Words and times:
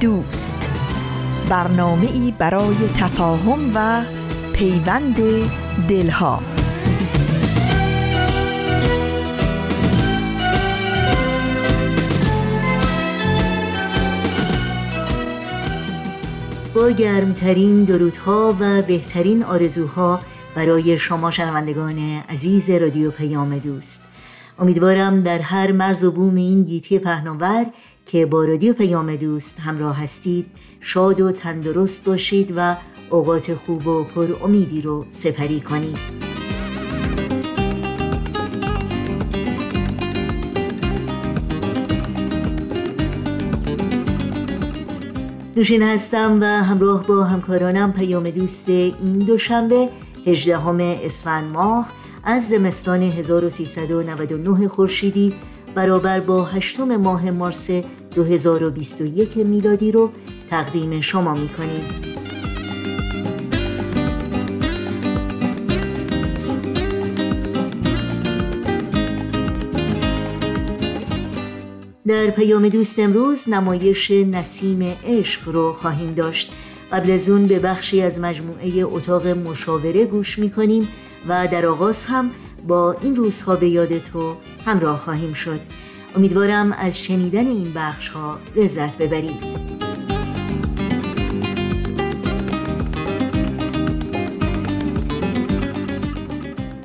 دوست. 0.00 0.70
برنامه 1.48 2.10
ای 2.12 2.34
برای 2.38 2.76
تفاهم 2.96 3.72
و 3.74 4.04
پیوند 4.52 5.16
دلها. 5.88 6.42
با 16.74 16.90
گرمترین 16.90 17.84
درودها 17.84 18.56
و 18.60 18.82
بهترین 18.82 19.44
آرزوها 19.44 20.20
برای 20.54 20.98
شما 20.98 21.30
شنوندگان 21.30 21.98
عزیز 22.28 22.70
رادیو 22.70 23.10
پیام 23.10 23.58
دوست. 23.58 24.08
امیدوارم 24.58 25.22
در 25.22 25.38
هر 25.38 25.72
مرز 25.72 26.04
و 26.04 26.12
بوم 26.12 26.34
این 26.34 26.64
گیتی 26.64 26.98
پهناور 26.98 27.66
که 28.08 28.26
با 28.26 28.44
رادیو 28.44 28.72
پیام 28.72 29.16
دوست 29.16 29.60
همراه 29.60 30.02
هستید 30.02 30.46
شاد 30.80 31.20
و 31.20 31.32
تندرست 31.32 32.04
باشید 32.04 32.52
و 32.56 32.76
اوقات 33.10 33.54
خوب 33.54 33.86
و 33.86 34.04
پر 34.04 34.26
امیدی 34.44 34.82
رو 34.82 35.06
سپری 35.10 35.60
کنید. 35.60 35.98
نوشین 45.56 45.82
هستم 45.82 46.38
و 46.40 46.44
همراه 46.44 47.06
با 47.06 47.24
همکارانم 47.24 47.92
پیام 47.92 48.30
دوست 48.30 48.68
این 48.68 49.18
دوشنبه 49.18 49.88
18 50.26 50.58
اسفند 51.04 51.52
ماه 51.52 51.88
از 52.24 52.48
زمستان 52.48 53.02
1399 53.02 54.68
خورشیدی 54.68 55.34
برابر 55.74 56.20
با 56.20 56.44
هشتم 56.44 56.96
ماه 56.96 57.30
مارس 57.30 57.70
2021 58.18 59.36
میلادی 59.36 59.92
رو 59.92 60.10
تقدیم 60.50 61.00
شما 61.00 61.34
می‌کنیم 61.34 61.84
در 72.06 72.30
پیام 72.30 72.68
دوست 72.68 72.98
امروز 72.98 73.48
نمایش 73.48 74.10
نسیم 74.10 74.96
عشق 75.06 75.48
رو 75.48 75.72
خواهیم 75.72 76.14
داشت. 76.14 76.52
قبل 76.92 77.10
از 77.10 77.30
اون 77.30 77.46
به 77.46 77.58
بخشی 77.58 78.02
از 78.02 78.20
مجموعه 78.20 78.84
اتاق 78.84 79.26
مشاوره 79.26 80.04
گوش 80.04 80.38
می‌کنیم 80.38 80.88
و 81.28 81.48
در 81.52 81.66
آغاز 81.66 82.04
هم 82.04 82.30
با 82.68 82.92
این 82.92 83.16
روزها 83.16 83.56
به 83.56 83.68
یاد 83.68 83.98
تو 83.98 84.36
همراه 84.66 84.98
خواهیم 84.98 85.32
شد. 85.32 85.60
امیدوارم 86.18 86.72
از 86.72 86.98
شنیدن 86.98 87.46
این 87.46 87.72
بخش 87.74 88.08
ها 88.08 88.38
لذت 88.56 88.98
ببرید. 88.98 89.68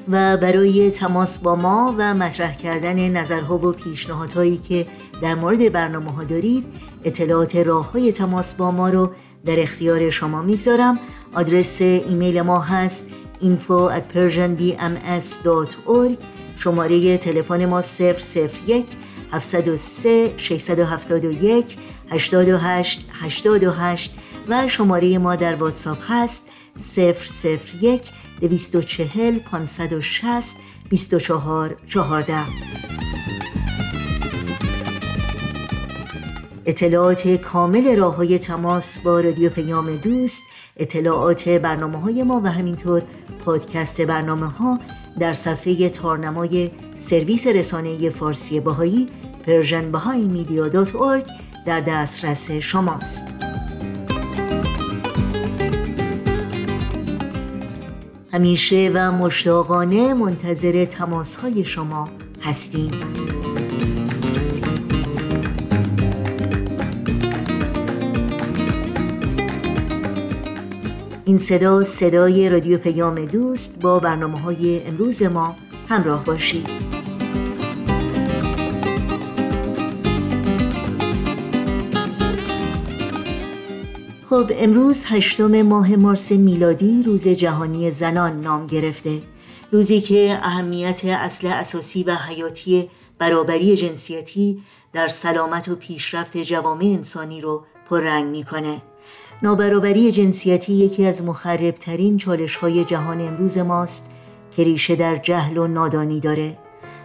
و 0.09 0.37
برای 0.37 0.91
تماس 0.91 1.39
با 1.39 1.55
ما 1.55 1.95
و 1.97 2.13
مطرح 2.13 2.57
کردن 2.57 3.09
نظرها 3.09 3.57
و 3.57 3.71
پیشنهادهایی 3.71 4.57
که 4.57 4.85
در 5.21 5.35
مورد 5.35 5.71
برنامه 5.71 6.11
ها 6.11 6.23
دارید 6.23 6.67
اطلاعات 7.03 7.55
راه 7.55 7.91
های 7.91 8.11
تماس 8.11 8.53
با 8.53 8.71
ما 8.71 8.89
رو 8.89 9.11
در 9.45 9.59
اختیار 9.59 10.09
شما 10.09 10.41
می‌گذارم. 10.41 10.99
آدرس 11.33 11.81
ایمیل 11.81 12.41
ما 12.41 12.59
هست 12.59 13.07
info 13.41 13.89
at 13.97 14.03
persianbms.org 14.15 16.11
شماره 16.57 17.17
تلفن 17.17 17.65
ما 17.65 17.81
001 18.67 18.85
703 19.33 20.33
671 20.37 21.77
828 22.09 23.05
828 23.13 24.13
و 24.49 24.67
شماره 24.67 25.17
ما 25.17 25.35
در 25.35 25.55
واتساپ 25.55 25.97
هست 26.07 26.43
001 27.81 28.01
240 28.41 29.39
560 29.39 30.57
24 30.89 31.75
14 31.87 32.35
اطلاعات 36.65 37.27
کامل 37.27 37.95
راه 37.95 38.15
های 38.15 38.39
تماس 38.39 38.99
با 38.99 39.19
رادیو 39.19 39.49
پیام 39.49 39.95
دوست 39.95 40.43
اطلاعات 40.77 41.49
برنامه 41.49 41.99
های 41.99 42.23
ما 42.23 42.41
و 42.43 42.51
همینطور 42.51 43.01
پادکست 43.45 44.01
برنامه 44.01 44.47
ها 44.47 44.79
در 45.19 45.33
صفحه 45.33 45.89
تارنمای 45.89 46.71
سرویس 46.99 47.47
رسانه 47.47 48.09
فارسی 48.09 48.59
بهایی 48.59 49.07
Persian 49.47 49.91
در 51.65 51.79
دسترس 51.79 52.51
شماست. 52.51 53.35
همیشه 58.33 58.91
و 58.93 59.11
مشتاقانه 59.11 60.13
منتظر 60.13 60.85
تماس 60.85 61.35
های 61.35 61.65
شما 61.65 62.09
هستیم. 62.41 62.91
این 71.25 71.37
صدا 71.37 71.83
صدای 71.83 72.49
رادیو 72.49 72.77
پیام 72.77 73.25
دوست 73.25 73.81
با 73.81 73.99
برنامه 73.99 74.39
های 74.39 74.87
امروز 74.87 75.23
ما 75.23 75.55
همراه 75.89 76.25
باشید. 76.25 76.92
خب 84.33 84.51
امروز 84.55 85.05
هشتم 85.07 85.61
ماه 85.61 85.95
مارس 85.95 86.31
میلادی 86.31 87.03
روز 87.03 87.27
جهانی 87.27 87.91
زنان 87.91 88.41
نام 88.41 88.67
گرفته. 88.67 89.21
روزی 89.71 90.01
که 90.01 90.39
اهمیت 90.41 91.05
اصل 91.05 91.47
اساسی 91.47 92.03
و 92.03 92.15
حیاتی 92.15 92.89
برابری 93.19 93.75
جنسیتی 93.75 94.63
در 94.93 95.07
سلامت 95.07 95.69
و 95.69 95.75
پیشرفت 95.75 96.37
جوامع 96.37 96.83
انسانی 96.83 97.41
رو 97.41 97.63
پررنگ 97.89 98.25
می‌کنه. 98.25 98.81
نابرابری 99.43 100.11
جنسیتی 100.11 100.73
یکی 100.73 101.05
از 101.05 101.23
مخربترین 101.23 102.17
چالش 102.17 102.55
های 102.55 102.85
جهان 102.85 103.21
امروز 103.21 103.57
ماست 103.57 104.09
که 104.55 104.63
ریشه 104.63 104.95
در 104.95 105.15
جهل 105.15 105.57
و 105.57 105.67
نادانی 105.67 106.19
داره 106.19 106.57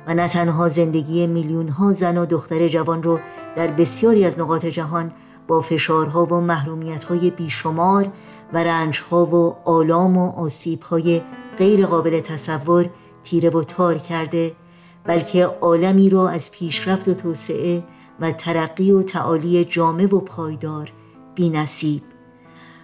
و 0.07 0.15
نه 0.15 0.29
تنها 0.29 0.69
زندگی 0.69 1.27
میلیون 1.27 1.69
ها 1.69 1.93
زن 1.93 2.19
و 2.19 2.27
دختر 2.27 2.69
جوان 2.69 3.03
رو 3.03 3.21
در 3.57 3.67
بسیاری 3.67 4.25
از 4.25 4.41
نقاط 4.41 4.67
جهان 4.67 5.13
با 5.49 5.61
فشارها 5.61 6.25
و 6.25 6.41
محرومیتهای 6.41 7.31
بیشمار 7.31 8.09
و 8.53 8.65
رنجها 8.65 9.27
و 9.27 9.57
آلام 9.65 10.17
و 10.17 10.31
آسیبهای 10.31 11.23
غیر 11.59 11.87
قابل 11.87 12.21
تصور 12.21 12.87
تیره 13.23 13.51
و 13.51 13.63
تار 13.63 13.99
کرده 13.99 14.53
بلکه 15.05 15.45
عالمی 15.45 16.11
را 16.11 16.29
از 16.29 16.51
پیشرفت 16.51 17.09
و 17.09 17.15
توسعه 17.15 17.83
و 18.21 18.33
ترقی 18.33 18.91
و 18.91 19.03
تعالی 19.03 19.65
جامع 19.65 20.15
و 20.15 20.21
پایدار 20.21 20.93
بی 21.35 21.51
نصیب 21.51 22.03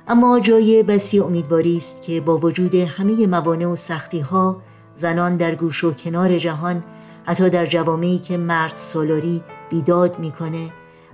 اما 0.09 0.41
جای 0.41 0.83
بسی 0.83 1.21
امیدواری 1.21 1.77
است 1.77 2.03
که 2.03 2.21
با 2.21 2.39
وجود 2.39 2.75
همه 2.75 3.27
موانع 3.27 3.67
و 3.67 3.77
سختی 3.77 4.21
ها 4.21 4.63
زنان 4.97 5.37
در 5.37 5.55
گوش 5.55 5.85
و 5.85 5.93
کنار 5.93 6.39
جهان 6.39 6.85
حتی 7.25 7.51
در 7.51 7.67
جوامعی 7.67 8.19
که 8.19 8.37
مرد 8.37 8.77
سالاری 8.77 9.43
بیداد 9.71 10.19
می‌کنه 10.19 10.71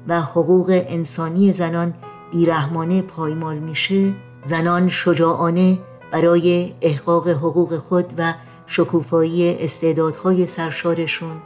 و 0.08 0.20
حقوق 0.20 0.82
انسانی 0.88 1.52
زنان 1.52 1.94
بیرحمانه 2.32 3.02
پایمال 3.02 3.58
میشه 3.58 4.14
زنان 4.44 4.88
شجاعانه 4.88 5.78
برای 6.12 6.74
احقاق 6.80 7.28
حقوق 7.28 7.78
خود 7.78 8.12
و 8.18 8.34
شکوفایی 8.66 9.56
استعدادهای 9.64 10.46
سرشارشون 10.46 11.36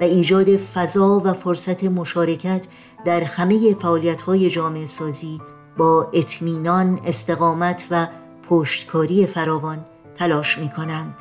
و 0.00 0.04
ایجاد 0.04 0.56
فضا 0.56 1.20
و 1.24 1.32
فرصت 1.32 1.84
مشارکت 1.84 2.66
در 3.04 3.24
همه 3.24 3.74
فعالیت‌های 3.74 4.50
جامعه 4.50 4.86
سازی 4.86 5.40
با 5.76 6.10
اطمینان، 6.12 7.00
استقامت 7.06 7.86
و 7.90 8.06
پشتکاری 8.48 9.26
فراوان 9.26 9.84
تلاش 10.14 10.58
می 10.58 10.68
کنند 10.68 11.14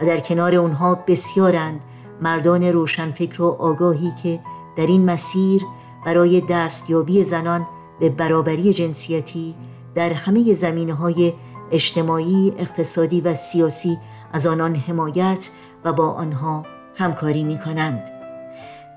و 0.00 0.06
در 0.06 0.20
کنار 0.20 0.54
اونها 0.54 0.94
بسیارند 0.94 1.80
مردان 2.20 2.64
روشنفکر 2.64 3.42
و 3.42 3.46
آگاهی 3.46 4.12
که 4.22 4.40
در 4.76 4.86
این 4.86 5.04
مسیر 5.04 5.62
برای 6.04 6.40
دستیابی 6.40 7.24
زنان 7.24 7.66
به 8.00 8.10
برابری 8.10 8.72
جنسیتی 8.72 9.54
در 9.94 10.12
همه 10.12 10.54
زمینه 10.54 10.94
های 10.94 11.32
اجتماعی، 11.72 12.52
اقتصادی 12.58 13.20
و 13.20 13.34
سیاسی 13.34 13.98
از 14.32 14.46
آنان 14.46 14.76
حمایت 14.76 15.50
و 15.84 15.92
با 15.92 16.08
آنها 16.08 16.66
همکاری 16.96 17.44
می 17.44 17.58
کنند. 17.58 18.10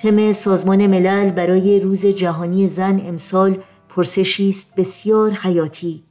تم 0.01 0.33
سازمان 0.33 0.87
ملل 0.87 1.31
برای 1.31 1.79
روز 1.79 2.05
جهانی 2.05 2.67
زن 2.67 3.01
امسال 3.05 3.57
پرسشی 3.89 4.49
است 4.49 4.75
بسیار 4.75 5.31
حیاتی 5.31 6.03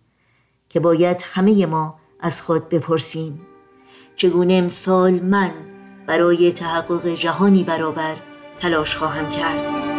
که 0.69 0.81
باید 0.81 1.25
همه 1.25 1.67
ما 1.67 1.94
از 2.20 2.43
خود 2.43 2.69
بپرسیم 2.69 3.40
چگونه 4.17 4.55
امسال 4.55 5.20
من 5.20 5.50
برای 6.06 6.52
تحقق 6.52 7.08
جهانی 7.08 7.64
برابر 7.64 8.17
تلاش 8.61 8.97
خواهم 8.97 9.31
کرد 9.31 9.94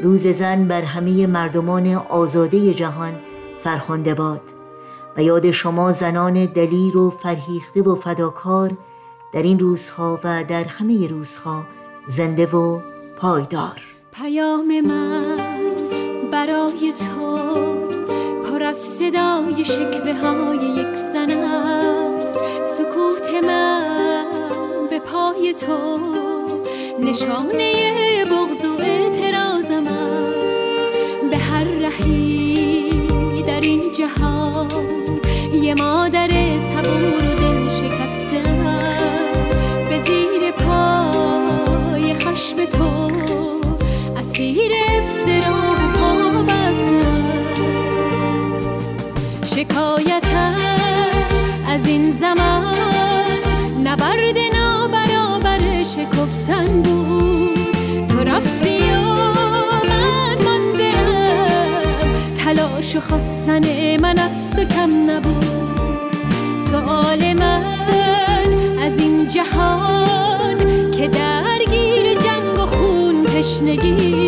روز 0.00 0.26
زن 0.26 0.68
بر 0.68 0.82
همه 0.82 1.26
مردمان 1.26 1.94
آزاده 1.94 2.74
جهان 2.74 3.12
فرخنده 3.60 4.14
باد 4.14 4.42
و 5.16 5.22
یاد 5.22 5.50
شما 5.50 5.92
زنان 5.92 6.46
دلیر 6.46 6.96
و 6.96 7.10
فرهیخته 7.10 7.82
و 7.82 7.94
فداکار 7.94 8.70
در 9.32 9.42
این 9.42 9.58
روزها 9.58 10.20
و 10.24 10.44
در 10.44 10.64
همه 10.64 11.08
روزها 11.08 11.64
زنده 12.08 12.46
و 12.46 12.80
پایدار. 13.16 13.80
پیام 14.12 14.80
من 14.80 15.36
برای 16.32 16.92
تو 16.92 17.38
پر 18.44 18.62
از 18.62 18.76
صدای 18.76 19.64
شکوه 19.64 20.14
های 20.22 20.56
یک 20.56 20.94
زن 20.94 21.30
است. 21.30 22.34
سکوت 22.64 23.44
من 23.44 24.24
به 24.90 24.98
پای 24.98 25.54
تو 25.54 25.98
نشانه 27.00 28.07
رهی 32.00 33.42
در 33.46 33.60
این 33.60 33.92
جهان 33.92 34.68
یه 35.62 35.74
مادر 35.74 36.28
صبور 36.58 37.24
و 37.24 37.34
دل 37.34 37.68
شکسته 37.68 38.42
به 39.88 40.02
زیر 40.06 40.50
پای 40.50 42.14
خشم 42.14 42.64
تو 42.64 43.08
اسیر 44.16 44.72
افترا 44.88 45.58
پا 45.94 46.44
شکایتم 49.56 50.27
تلاش 62.88 62.96
و 62.96 63.08
خواستن 63.08 63.96
من 64.00 64.18
از 64.18 64.50
تو 64.50 64.64
کم 64.64 65.10
نبود. 65.10 65.44
سوال 66.70 67.32
من 67.32 67.62
از 68.82 69.00
این 69.00 69.28
جهان 69.28 70.90
که 70.90 71.08
درگیر 71.08 72.14
جنگ 72.14 72.58
و 72.58 72.66
خون 72.66 73.24
تشنگی 73.24 74.27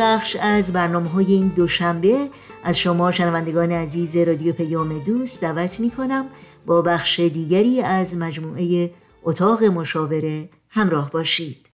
بخش 0.00 0.36
از 0.40 0.72
برنامه 0.72 1.08
های 1.08 1.32
این 1.32 1.48
دوشنبه. 1.48 2.28
از 2.64 2.78
شما 2.78 3.10
شنوندگان 3.10 3.72
عزیز 3.72 4.16
رادیو 4.16 4.52
پیام 4.52 4.98
دوست 4.98 5.40
دعوت 5.40 5.80
می 5.80 5.90
کنم 5.90 6.26
با 6.66 6.82
بخش 6.82 7.20
دیگری 7.20 7.80
از 7.80 8.16
مجموعه 8.16 8.90
اتاق 9.22 9.64
مشاوره 9.64 10.48
همراه 10.68 11.10
باشید. 11.10 11.70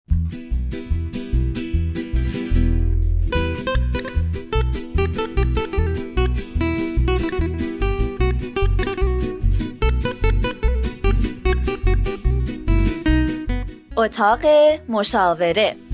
اتاق 13.97 14.45
مشاوره 14.89 15.84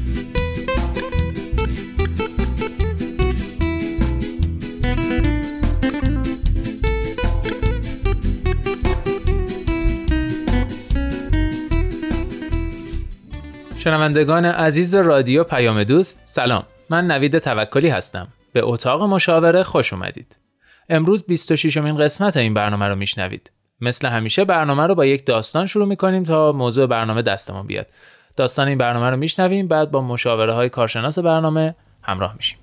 شنوندگان 13.83 14.45
عزیز 14.45 14.95
رادیو 14.95 15.43
پیام 15.43 15.83
دوست 15.83 16.21
سلام. 16.25 16.63
من 16.89 17.11
نوید 17.11 17.37
توکلی 17.37 17.89
هستم. 17.89 18.27
به 18.53 18.61
اتاق 18.63 19.03
مشاوره 19.03 19.63
خوش 19.63 19.93
اومدید. 19.93 20.37
امروز 20.89 21.23
26 21.23 21.77
امین 21.77 21.97
قسمت 21.97 22.37
این 22.37 22.53
برنامه 22.53 22.87
رو 22.87 22.95
میشنوید. 22.95 23.51
مثل 23.81 24.07
همیشه 24.07 24.45
برنامه 24.45 24.87
رو 24.87 24.95
با 24.95 25.05
یک 25.05 25.25
داستان 25.25 25.65
شروع 25.65 25.87
می‌کنیم 25.87 26.23
تا 26.23 26.51
موضوع 26.51 26.87
برنامه 26.87 27.21
دستمون 27.21 27.67
بیاد. 27.67 27.87
داستان 28.35 28.67
این 28.67 28.77
برنامه 28.77 29.09
رو 29.09 29.17
میشنویم 29.17 29.67
بعد 29.67 29.91
با 29.91 30.01
مشاوره 30.01 30.53
های 30.53 30.69
کارشناس 30.69 31.19
برنامه 31.19 31.75
همراه 32.01 32.35
میشیم. 32.35 32.59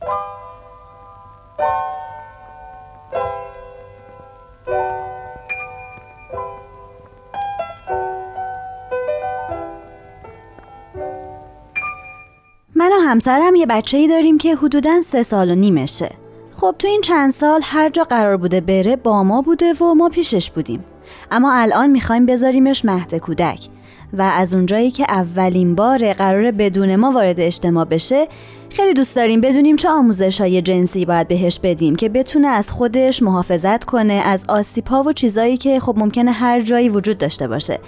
همسرم 13.18 13.54
یه 13.54 13.66
بچه 13.66 13.96
ای 13.96 14.08
داریم 14.08 14.38
که 14.38 14.54
حدوداً 14.54 15.00
سه 15.00 15.22
سال 15.22 15.50
و 15.50 15.54
نیمشه. 15.54 16.10
خب 16.52 16.74
تو 16.78 16.88
این 16.88 17.00
چند 17.00 17.30
سال 17.30 17.60
هر 17.64 17.90
جا 17.90 18.04
قرار 18.04 18.36
بوده 18.36 18.60
بره 18.60 18.96
با 18.96 19.22
ما 19.22 19.42
بوده 19.42 19.72
و 19.72 19.94
ما 19.94 20.08
پیشش 20.08 20.50
بودیم. 20.50 20.84
اما 21.30 21.52
الان 21.52 21.90
می‌خوایم 21.90 22.26
بذاریمش 22.26 22.84
مهد 22.84 23.14
کودک 23.14 23.68
و 24.12 24.22
از 24.22 24.54
اونجایی 24.54 24.90
که 24.90 25.06
اولین 25.08 25.74
بار 25.74 26.12
قرار 26.12 26.50
بدون 26.50 26.96
ما 26.96 27.10
وارد 27.10 27.40
اجتماع 27.40 27.84
بشه 27.84 28.28
خیلی 28.70 28.94
دوست 28.94 29.16
داریم 29.16 29.40
بدونیم 29.40 29.76
چه 29.76 29.88
آموزش 29.88 30.40
های 30.40 30.62
جنسی 30.62 31.04
باید 31.04 31.28
بهش 31.28 31.58
بدیم 31.58 31.96
که 31.96 32.08
بتونه 32.08 32.48
از 32.48 32.70
خودش 32.70 33.22
محافظت 33.22 33.84
کنه 33.84 34.14
از 34.14 34.44
آسیپا 34.48 35.02
و 35.02 35.12
چیزایی 35.12 35.56
که 35.56 35.80
خب 35.80 35.98
ممکنه 35.98 36.32
هر 36.32 36.60
جایی 36.60 36.88
وجود 36.88 37.18
داشته 37.18 37.48
باشه 37.48 37.78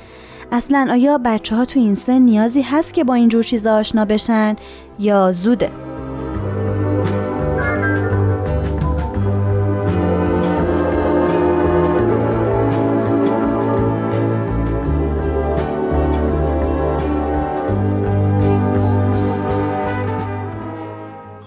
اصلا 0.52 0.88
آیا 0.90 1.18
بچه 1.18 1.56
ها 1.56 1.64
تو 1.64 1.80
این 1.80 1.94
سن 1.94 2.18
نیازی 2.18 2.62
هست 2.62 2.94
که 2.94 3.04
با 3.04 3.14
اینجور 3.14 3.42
چیزا 3.42 3.76
آشنا 3.78 4.04
بشن 4.04 4.56
یا 5.00 5.32
زوده؟ 5.32 5.70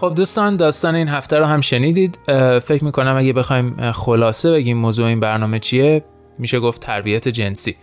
خب 0.03 0.15
دوستان 0.15 0.57
داستان 0.57 0.95
این 0.95 1.07
هفته 1.07 1.38
رو 1.38 1.45
هم 1.45 1.62
شنیدید 1.62 2.19
فکر 2.63 2.83
می‌کنم 2.83 3.15
اگه 3.17 3.33
بخوایم 3.33 3.91
خلاصه 3.91 4.51
بگیم 4.51 4.77
موضوع 4.77 5.07
این 5.07 5.19
برنامه 5.19 5.60
چیه 5.60 6.03
میشه 6.39 6.60
گفت 6.60 6.81
تربیت 6.81 7.27
جنسی 7.27 7.75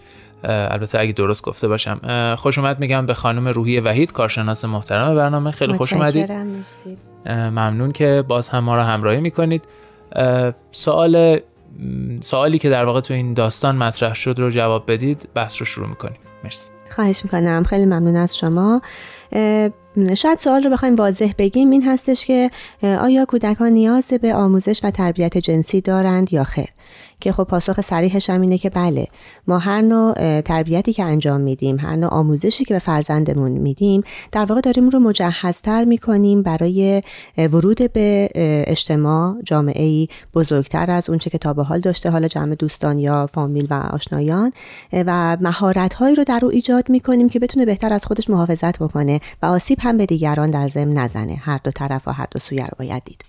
البته 0.44 0.98
اگه 0.98 1.12
درست 1.12 1.42
گفته 1.42 1.68
باشم. 1.68 2.36
خوش 2.36 2.58
اومد 2.58 2.80
میگم 2.80 3.06
به 3.06 3.14
خانم 3.14 3.48
روحی 3.48 3.80
وحید 3.80 4.12
کارشناس 4.12 4.64
محترم 4.64 5.14
برنامه. 5.14 5.50
خیلی 5.50 5.72
خوش 5.72 5.92
اومدید. 5.92 6.32
ممنون 7.26 7.92
که 7.92 8.24
باز 8.28 8.48
هم 8.48 8.64
ما 8.64 8.76
رو 8.76 8.82
همراهی 8.82 9.20
می‌کنید. 9.20 9.62
سوال 10.72 11.40
سوالی 12.20 12.58
که 12.58 12.70
در 12.70 12.84
واقع 12.84 13.00
تو 13.00 13.14
این 13.14 13.34
داستان 13.34 13.76
مطرح 13.76 14.14
شد 14.14 14.34
رو 14.38 14.50
جواب 14.50 14.92
بدید. 14.92 15.28
بحث 15.34 15.56
رو 15.58 15.66
شروع 15.66 15.88
می‌کنیم. 15.88 16.18
مرسی. 16.44 16.70
خواهش 16.90 17.24
می‌کنم. 17.24 17.64
خیلی 17.64 17.84
ممنون 17.84 18.16
از 18.16 18.36
شما. 18.36 18.82
شاید 20.14 20.38
سوال 20.38 20.62
رو 20.62 20.70
بخوایم 20.70 20.96
واضح 20.96 21.32
بگیم. 21.38 21.70
این 21.70 21.82
هستش 21.82 22.26
که 22.26 22.50
آیا 22.82 23.24
کودکان 23.24 23.72
نیاز 23.72 24.12
به 24.22 24.34
آموزش 24.34 24.80
و 24.84 24.90
تربیت 24.90 25.38
جنسی 25.38 25.80
دارند 25.80 26.32
یا 26.32 26.44
خیر؟ 26.44 26.68
که 27.20 27.32
خب 27.32 27.44
پاسخ 27.44 27.80
صریحش 27.80 28.30
هم 28.30 28.40
اینه 28.40 28.58
که 28.58 28.70
بله 28.70 29.06
ما 29.46 29.58
هر 29.58 29.80
نوع 29.80 30.40
تربیتی 30.40 30.92
که 30.92 31.04
انجام 31.04 31.40
میدیم 31.40 31.78
هر 31.78 31.96
نوع 31.96 32.10
آموزشی 32.10 32.64
که 32.64 32.74
به 32.74 32.80
فرزندمون 32.80 33.52
میدیم 33.52 34.02
در 34.32 34.44
واقع 34.44 34.60
داریم 34.60 34.88
رو 34.88 34.98
مجهزتر 34.98 35.84
می‌کنیم 35.84 36.42
برای 36.42 37.02
ورود 37.38 37.92
به 37.92 38.28
اجتماع 38.66 39.36
جامعه 39.44 39.84
ای 39.84 40.08
بزرگتر 40.34 40.90
از 40.90 41.10
اونچه 41.10 41.30
که 41.30 41.38
تا 41.38 41.52
به 41.52 41.64
حال 41.64 41.80
داشته 41.80 42.10
حالا 42.10 42.28
جمع 42.28 42.54
دوستان 42.54 42.98
یا 42.98 43.26
فامیل 43.26 43.66
و 43.70 43.74
آشنایان. 43.74 44.52
و 44.92 45.36
مهارت 45.40 45.94
هایی 45.94 46.16
رو 46.16 46.24
در 46.24 46.40
او 46.42 46.50
ایجاد 46.50 46.90
می‌کنیم 46.90 47.28
که 47.28 47.38
بتونه 47.38 47.66
بهتر 47.66 47.92
از 47.92 48.04
خودش 48.04 48.30
محافظت 48.30 48.78
بکنه 48.78 49.20
و 49.42 49.46
آسیب 49.46 49.78
هم 49.80 49.96
به 49.96 50.06
دیگران 50.06 50.50
در 50.50 50.68
ضمن 50.68 50.92
نزنه. 50.92 51.34
هر 51.34 51.60
دو 51.64 51.70
طرف 51.70 52.08
و 52.08 52.12
هر 52.12 52.26
دو 52.30 52.38
سویه 52.38 52.64
رو 52.64 52.74
باید 52.78 53.04
دید. 53.04 53.24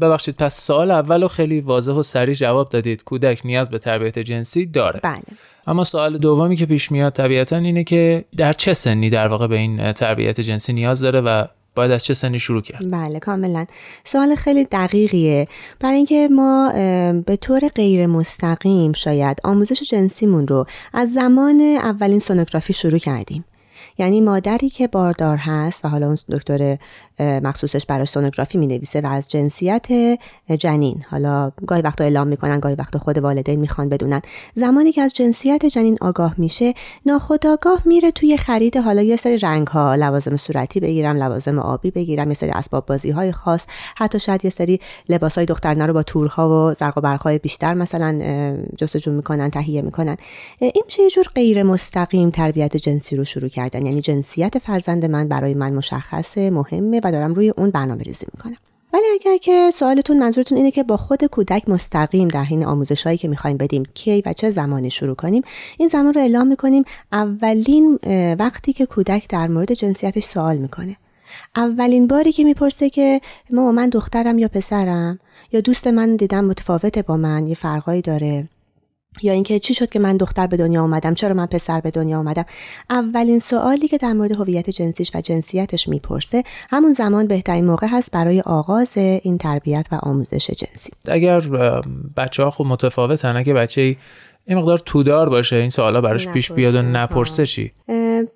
ببخشید 0.00 0.36
پس 0.36 0.60
سوال 0.60 0.90
اول 0.90 1.22
رو 1.22 1.28
خیلی 1.28 1.60
واضح 1.60 1.92
و 1.92 2.02
سریع 2.02 2.34
جواب 2.34 2.68
دادید. 2.68 3.04
کودک 3.04 3.40
نیاز 3.44 3.70
به 3.70 3.78
تربیت 3.78 4.18
جنسی 4.18 4.66
داره. 4.66 5.00
بله. 5.02 5.22
اما 5.66 5.84
سوال 5.84 6.18
دومی 6.18 6.56
که 6.56 6.66
پیش 6.66 6.92
میاد 6.92 7.12
طبیعتا 7.12 7.56
اینه 7.56 7.84
که 7.84 8.24
در 8.36 8.52
چه 8.52 8.72
سنی 8.72 9.10
در 9.10 9.28
واقع 9.28 9.46
به 9.46 9.56
این 9.56 9.92
تربیت 9.92 10.40
جنسی 10.40 10.72
نیاز 10.72 11.00
داره 11.00 11.20
و 11.20 11.44
باید 11.74 11.90
از 11.90 12.04
چه 12.04 12.14
سنی 12.14 12.38
شروع 12.38 12.62
کرد؟ 12.62 12.90
بله 12.90 13.18
کاملا. 13.18 13.66
سوال 14.04 14.34
خیلی 14.34 14.64
دقیقیه. 14.64 15.48
برای 15.80 15.96
اینکه 15.96 16.28
ما 16.32 16.72
به 17.26 17.36
طور 17.36 17.68
غیر 17.68 18.06
مستقیم 18.06 18.92
شاید 18.92 19.40
آموزش 19.44 19.82
جنسیمون 19.82 20.48
رو 20.48 20.66
از 20.94 21.12
زمان 21.12 21.60
اولین 21.60 22.18
سونوگرافی 22.18 22.72
شروع 22.72 22.98
کردیم. 22.98 23.44
یعنی 23.98 24.20
مادری 24.20 24.70
که 24.70 24.88
باردار 24.88 25.36
هست 25.36 25.84
و 25.84 25.88
حالا 25.88 26.06
اون 26.06 26.18
دکتر 26.32 26.78
مخصوصش 27.20 27.86
برای 27.86 28.06
سونوگرافی 28.06 28.58
می 28.58 28.66
نویسه 28.66 29.00
و 29.00 29.06
از 29.06 29.28
جنسیت 29.28 29.86
جنین. 30.58 31.04
حالا 31.10 31.52
گاهی 31.66 31.82
وقتا 31.82 32.04
اعلام 32.04 32.26
می‌کنن 32.26 32.60
گاهی 32.60 32.74
وقتا 32.74 32.98
خود 32.98 33.18
والدین 33.18 33.60
می‌خوان 33.60 33.88
بدونن. 33.88 34.22
زمانی 34.54 34.92
که 34.92 35.02
از 35.02 35.14
جنسیت 35.14 35.66
جنین 35.66 35.98
آگاه 36.00 36.34
میشه 36.38 36.74
ناخداگاه 37.06 37.82
میره 37.84 38.10
توی 38.10 38.36
خرید 38.36 38.76
حالا 38.76 39.02
یه 39.02 39.16
سری 39.16 39.38
رنگ 39.38 39.66
ها 39.66 39.94
لوازم 39.94 40.36
صورتی 40.36 40.80
بگیرم 40.80 41.16
لوازم 41.16 41.58
آبی 41.58 41.90
بگیرم 41.90 42.28
یه 42.28 42.34
سری 42.34 42.50
اسباب 42.50 42.86
بازی 42.86 43.10
های 43.10 43.32
خاص 43.32 43.60
حتی 43.96 44.20
شاید 44.20 44.44
یه 44.44 44.50
سری 44.50 44.80
لباس 45.08 45.34
های 45.38 45.46
دخترانه 45.46 45.86
رو 45.86 45.92
با 45.92 46.02
تورها 46.02 46.48
و 46.48 46.74
زرق 46.74 46.98
و 46.98 47.00
برق 47.00 47.22
های 47.22 47.38
بیشتر 47.38 47.74
مثلا 47.74 48.20
جستجو 48.76 49.12
می‌کنن 49.12 49.50
تهیه 49.50 49.82
می‌کنن. 49.82 50.16
این 50.60 50.82
میشه 50.86 51.02
یه 51.02 51.10
جور 51.10 51.24
غیر 51.34 51.62
مستقیم 51.62 52.30
تربیت 52.30 52.76
جنسی 52.76 53.16
رو 53.16 53.24
شروع 53.24 53.48
کردن. 53.48 53.86
یعنی 53.86 54.00
جنسیت 54.00 54.58
فرزند 54.58 55.04
من 55.04 55.28
برای 55.28 55.54
من 55.54 55.72
مشخصه 55.72 56.50
مهمه 56.50 57.00
و 57.04 57.09
دارم 57.10 57.34
روی 57.34 57.52
اون 57.56 57.70
برنامه 57.70 58.02
ریزی 58.02 58.26
می‌کنم. 58.34 58.56
ولی 58.92 59.04
اگر 59.20 59.36
که 59.36 59.70
سوالتون 59.74 60.18
منظورتون 60.18 60.58
اینه 60.58 60.70
که 60.70 60.82
با 60.82 60.96
خود 60.96 61.24
کودک 61.24 61.68
مستقیم 61.68 62.28
در 62.28 62.44
حین 62.44 62.64
آموزش 62.64 63.02
هایی 63.02 63.18
که 63.18 63.28
می‌خوایم 63.28 63.56
بدیم 63.56 63.82
کی 63.94 64.22
و 64.26 64.32
چه 64.32 64.50
زمانی 64.50 64.90
شروع 64.90 65.14
کنیم 65.14 65.42
این 65.78 65.88
زمان 65.88 66.14
رو 66.14 66.20
اعلام 66.20 66.46
می‌کنیم. 66.46 66.84
اولین 67.12 67.98
وقتی 68.38 68.72
که 68.72 68.86
کودک 68.86 69.28
در 69.28 69.48
مورد 69.48 69.72
جنسیتش 69.72 70.24
سوال 70.24 70.56
می‌کنه. 70.56 70.96
اولین 71.56 72.06
باری 72.06 72.32
که 72.32 72.44
می‌پرسه 72.44 72.90
که 72.90 73.20
ماما 73.50 73.72
من 73.72 73.88
دخترم 73.88 74.38
یا 74.38 74.48
پسرم 74.48 75.18
یا 75.52 75.60
دوست 75.60 75.86
من 75.86 76.16
دیدم 76.16 76.44
متفاوته 76.44 77.02
با 77.02 77.16
من 77.16 77.46
یه 77.46 77.54
فرقایی 77.54 78.02
داره. 78.02 78.48
یا 79.22 79.32
اینکه 79.32 79.58
چی 79.58 79.74
شد 79.74 79.90
که 79.90 79.98
من 79.98 80.16
دختر 80.16 80.46
به 80.46 80.56
دنیا 80.56 80.82
آمدم؟ 80.82 81.14
چرا 81.14 81.34
من 81.34 81.46
پسر 81.46 81.80
به 81.80 81.90
دنیا 81.90 82.18
آمدم؟ 82.18 82.44
اولین 82.90 83.38
سوالی 83.38 83.88
که 83.88 83.98
در 83.98 84.12
مورد 84.12 84.32
هویت 84.32 84.70
جنسیش 84.70 85.10
و 85.14 85.20
جنسیتش 85.20 85.88
می‌پرسه 85.88 86.42
همون 86.70 86.92
زمان 86.92 87.26
بهترین 87.26 87.66
موقع 87.66 87.86
هست 87.90 88.10
برای 88.12 88.40
آغاز 88.40 88.96
این 88.96 89.38
تربیت 89.38 89.86
و 89.92 89.94
آموزش 90.02 90.50
جنسی. 90.50 90.90
اگر 91.08 91.40
بچه 92.16 92.42
ها 92.42 92.50
خوب 92.50 92.66
متفاوتن 92.66 93.36
اگه 93.36 93.54
بچه 93.54 93.96
این 94.46 94.58
مقدار 94.58 94.78
تودار 94.78 95.28
باشه 95.28 95.56
این 95.56 95.68
سوالا 95.68 96.00
براش 96.00 96.28
پیش 96.28 96.52
بیاد 96.52 96.74
و 96.74 96.82
نپرسه 96.82 97.46
چی 97.46 97.72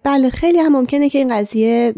بله 0.05 0.31
خیلی 0.31 0.59
هم 0.59 0.73
ممکنه 0.73 1.09
که 1.09 1.19
این 1.19 1.39
قضیه 1.39 1.93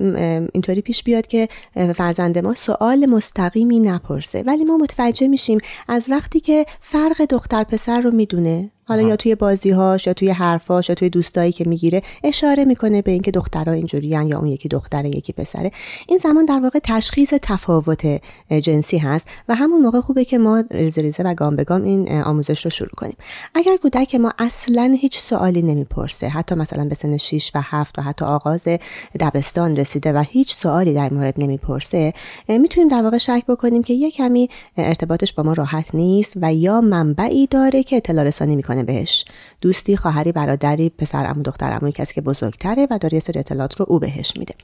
اینطوری 0.52 0.80
پیش 0.80 1.02
بیاد 1.02 1.26
که 1.26 1.48
فرزند 1.96 2.38
ما 2.38 2.54
سوال 2.54 3.06
مستقیمی 3.06 3.80
نپرسه. 3.80 4.42
ولی 4.42 4.64
ما 4.64 4.76
متوجه 4.76 5.28
میشیم 5.28 5.58
از 5.88 6.06
وقتی 6.10 6.40
که 6.40 6.66
فرق 6.80 7.24
دختر 7.30 7.64
پسر 7.64 8.00
رو 8.00 8.10
می‌دونه 8.10 8.70
حالا 8.88 9.02
یا 9.02 9.16
توی 9.16 9.34
بازیهاش 9.34 10.06
یا 10.06 10.12
توی 10.12 10.30
حرفاش 10.30 10.88
یا 10.88 10.94
توی 10.94 11.10
دوستایی 11.10 11.52
که 11.52 11.64
می‌گیره 11.68 12.02
اشاره 12.24 12.64
می‌کنه 12.64 13.02
به 13.02 13.10
اینکه 13.10 13.30
دخترها 13.30 13.74
اینجوریان 13.74 14.28
یا 14.28 14.38
اون 14.38 14.46
یکی 14.46 14.68
دختره 14.68 15.08
یکی 15.08 15.32
پسره. 15.32 15.70
این 16.08 16.18
زمان 16.18 16.44
در 16.44 16.60
واقع 16.60 16.78
تشخیص 16.82 17.34
تفاوت 17.42 18.20
جنسی 18.62 18.98
هست 18.98 19.28
و 19.48 19.54
همون 19.54 19.80
موقع 19.80 20.00
خوبه 20.00 20.24
که 20.24 20.38
ما 20.38 20.64
ریزه 20.70 21.02
ریزه 21.02 21.22
و 21.22 21.34
گام 21.34 21.56
به 21.56 21.64
گام 21.64 21.82
این 21.82 22.12
آموزش 22.12 22.64
رو 22.64 22.70
شروع 22.70 22.90
کنیم. 22.96 23.16
اگر 23.54 23.76
کودک 23.76 24.14
ما 24.14 24.32
اصلا 24.38 24.96
هیچ 25.00 25.18
سوالی 25.18 25.62
نمی‌پرسه 25.62 26.28
حتی 26.28 26.54
مثلا 26.54 26.84
به 26.84 26.94
سن 26.94 27.16
6 27.16 27.50
و 27.54 27.60
7 27.64 27.98
و 27.98 28.02
حتی 28.02 28.24
آغاز 28.24 28.68
دبستان 29.20 29.76
رسیده 29.76 30.12
و 30.12 30.24
هیچ 30.28 30.54
سوالی 30.54 30.94
در 30.94 31.12
مورد 31.12 31.34
نمی‌پرسه 31.38 32.14
می‌تونیم 32.48 32.88
در 32.88 33.02
واقع 33.02 33.18
شک 33.18 33.42
بکنیم 33.48 33.82
که 33.82 33.94
یه 33.94 34.10
کمی 34.10 34.48
ارتباطش 34.76 35.32
با 35.32 35.42
ما 35.42 35.52
راحت 35.52 35.94
نیست 35.94 36.36
و 36.42 36.54
یا 36.54 36.80
منبعی 36.80 37.46
داره 37.46 37.82
که 37.82 37.96
اطلاع 37.96 38.24
رسانی 38.24 38.56
می‌کنه. 38.56 38.75
بهش 38.82 39.24
دوستی 39.60 39.96
خواهری 39.96 40.32
برادری 40.32 40.90
پسر 40.90 41.26
عمو 41.26 41.42
دختر 41.42 41.66
عمو 41.66 41.90
کسی 41.90 42.14
که 42.14 42.20
بزرگتره 42.20 42.86
و 42.90 42.98
داره 42.98 43.14
یه 43.14 43.20
سری 43.20 43.38
اطلاعات 43.38 43.80
رو 43.80 43.86
او 43.88 43.98
بهش 43.98 44.32
میده. 44.36 44.54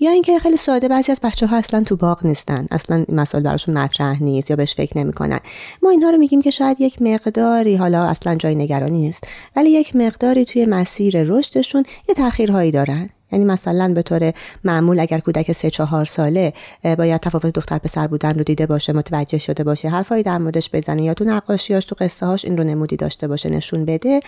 یا 0.00 0.10
اینکه 0.10 0.38
خیلی 0.38 0.56
ساده 0.56 0.88
بعضی 0.88 1.12
از 1.12 1.20
بچه 1.22 1.46
ها 1.46 1.56
اصلا 1.56 1.82
تو 1.82 1.96
باغ 1.96 2.26
نیستن. 2.26 2.66
اصلا 2.70 3.04
مسائل 3.08 3.44
براشون 3.44 3.78
مطرح 3.78 4.22
نیست 4.22 4.50
یا 4.50 4.56
بهش 4.56 4.74
فکر 4.74 4.98
نمی‌کنن. 4.98 5.40
ما 5.82 5.90
اینها 5.90 6.10
رو 6.10 6.18
میگیم 6.18 6.42
که 6.42 6.50
شاید 6.50 6.80
یک 6.80 7.02
مقداری 7.02 7.76
حالا 7.76 8.02
اصلا 8.02 8.34
جای 8.34 8.54
نگرانی 8.54 9.00
نیست 9.00 9.26
ولی 9.56 9.70
یک 9.70 9.96
مقداری 9.96 10.44
توی 10.44 10.66
مسیر 10.66 11.22
رشدشون 11.22 11.84
یه 12.08 12.14
تاخیرهایی 12.14 12.70
دارن. 12.70 13.10
یعنی 13.32 13.44
مثلا 13.44 13.94
به 13.94 14.02
طور 14.02 14.32
معمول 14.64 15.00
اگر 15.00 15.18
کودک 15.18 15.52
سه 15.52 15.70
چهار 15.70 16.04
ساله 16.04 16.52
باید 16.98 17.20
تفاوت 17.20 17.54
دختر 17.54 17.78
پسر 17.78 18.06
بودن 18.06 18.34
رو 18.34 18.44
دیده 18.44 18.66
باشه 18.66 18.92
متوجه 18.92 19.38
شده 19.38 19.64
باشه 19.64 19.88
حرفایی 19.88 20.22
در 20.22 20.38
موردش 20.38 20.70
بزنه 20.72 21.02
یا 21.02 21.14
تو 21.14 21.24
نقاشیاش 21.24 21.84
تو 21.84 21.96
قصه 21.98 22.26
هاش 22.26 22.44
این 22.44 22.58
رو 22.58 22.64
نمودی 22.64 22.96
داشته 22.96 23.28
باشه 23.28 23.48
نشون 23.48 23.84
بده. 23.84 24.20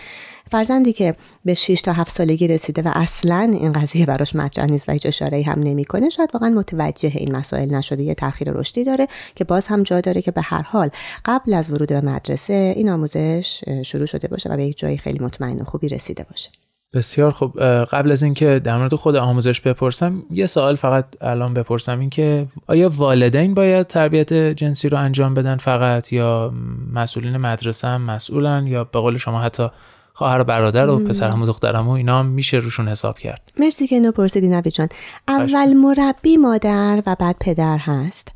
فرزندی 0.51 0.93
که 0.93 1.15
به 1.45 1.55
6 1.55 1.83
تا 1.83 1.93
7 1.93 2.17
سالگی 2.17 2.49
رسیده 2.49 2.83
و 2.83 2.91
اصلا 2.95 3.51
این 3.53 3.73
قضیه 3.73 4.07
براش 4.07 4.37
مطرح 4.37 4.67
نیست 4.67 4.89
و 4.89 4.93
هیچ 4.93 5.07
اشاره 5.07 5.43
هم 5.43 5.63
نمی‌کنه 5.63 6.09
شاید 6.09 6.31
واقعا 6.35 6.49
متوجه 6.49 7.13
این 7.15 7.37
مسائل 7.37 7.75
نشده 7.75 8.03
یه 8.03 8.15
تاخیر 8.15 8.51
رشدی 8.51 8.85
داره 8.85 9.09
که 9.35 9.45
باز 9.45 9.67
هم 9.67 9.83
جا 9.83 10.01
داره 10.01 10.23
که 10.23 10.31
به 10.31 10.41
هر 10.41 10.63
حال 10.63 10.91
قبل 11.25 11.55
از 11.55 11.71
ورود 11.71 11.89
به 11.89 12.01
مدرسه 12.01 12.73
این 12.77 12.91
آموزش 12.91 13.65
شروع 13.83 14.07
شده 14.07 14.29
باشه 14.29 14.51
و 14.51 14.57
به 14.57 14.65
یک 14.65 14.79
جایی 14.79 14.99
خیلی 14.99 15.25
مطمئن 15.25 15.61
و 15.61 15.65
خوبی 15.65 15.89
رسیده 15.89 16.27
باشه. 16.31 16.51
بسیار 16.95 17.31
خوب 17.31 17.61
قبل 17.85 18.13
از 18.13 18.23
اینکه 18.23 18.61
در 18.65 18.79
مورد 18.79 18.95
خود 18.95 19.17
آموزش 19.17 19.61
بپرسم 19.61 20.23
یه 20.31 20.47
سوال 20.47 20.77
فقط 20.77 21.05
الان 21.21 21.55
بپرسم. 21.55 22.01
این 22.01 22.11
که 22.11 22.47
آیا 22.67 22.89
والدین 22.89 23.55
باید 23.55 23.87
تربیت 23.87 24.33
جنسی 24.35 24.89
رو 24.89 24.99
انجام 24.99 25.35
بدن 25.35 25.57
فقط 25.57 26.13
یا 26.13 26.53
مسئولین 26.93 27.37
مدرسه 27.37 27.89
هم 27.89 28.03
مسئولن 28.03 28.67
یا 28.67 28.85
به 28.85 28.99
قول 28.99 29.17
شما 29.17 29.41
حتی 29.41 29.69
خواهر 30.17 30.41
و 30.41 30.45
برادر 30.45 30.89
و 30.89 30.99
پسرم 30.99 31.43
و 31.43 31.47
دخترم 31.47 31.89
و 31.89 31.91
اینا 31.91 32.19
هم 32.19 32.27
میشه 32.27 32.57
روشون 32.57 32.89
حساب 32.89 33.19
کرد. 33.19 33.53
مرسی 33.59 33.87
که 33.87 33.95
اینو 33.95 34.13
پرسیدی 34.13 34.49
نبی 34.49 34.71
جان 34.71 34.89
اول 35.29 35.73
مربی 35.73 36.37
مادر 36.37 37.03
و 37.07 37.17
بعد 37.19 37.37
پدر 37.41 37.79
هست. 37.79 38.29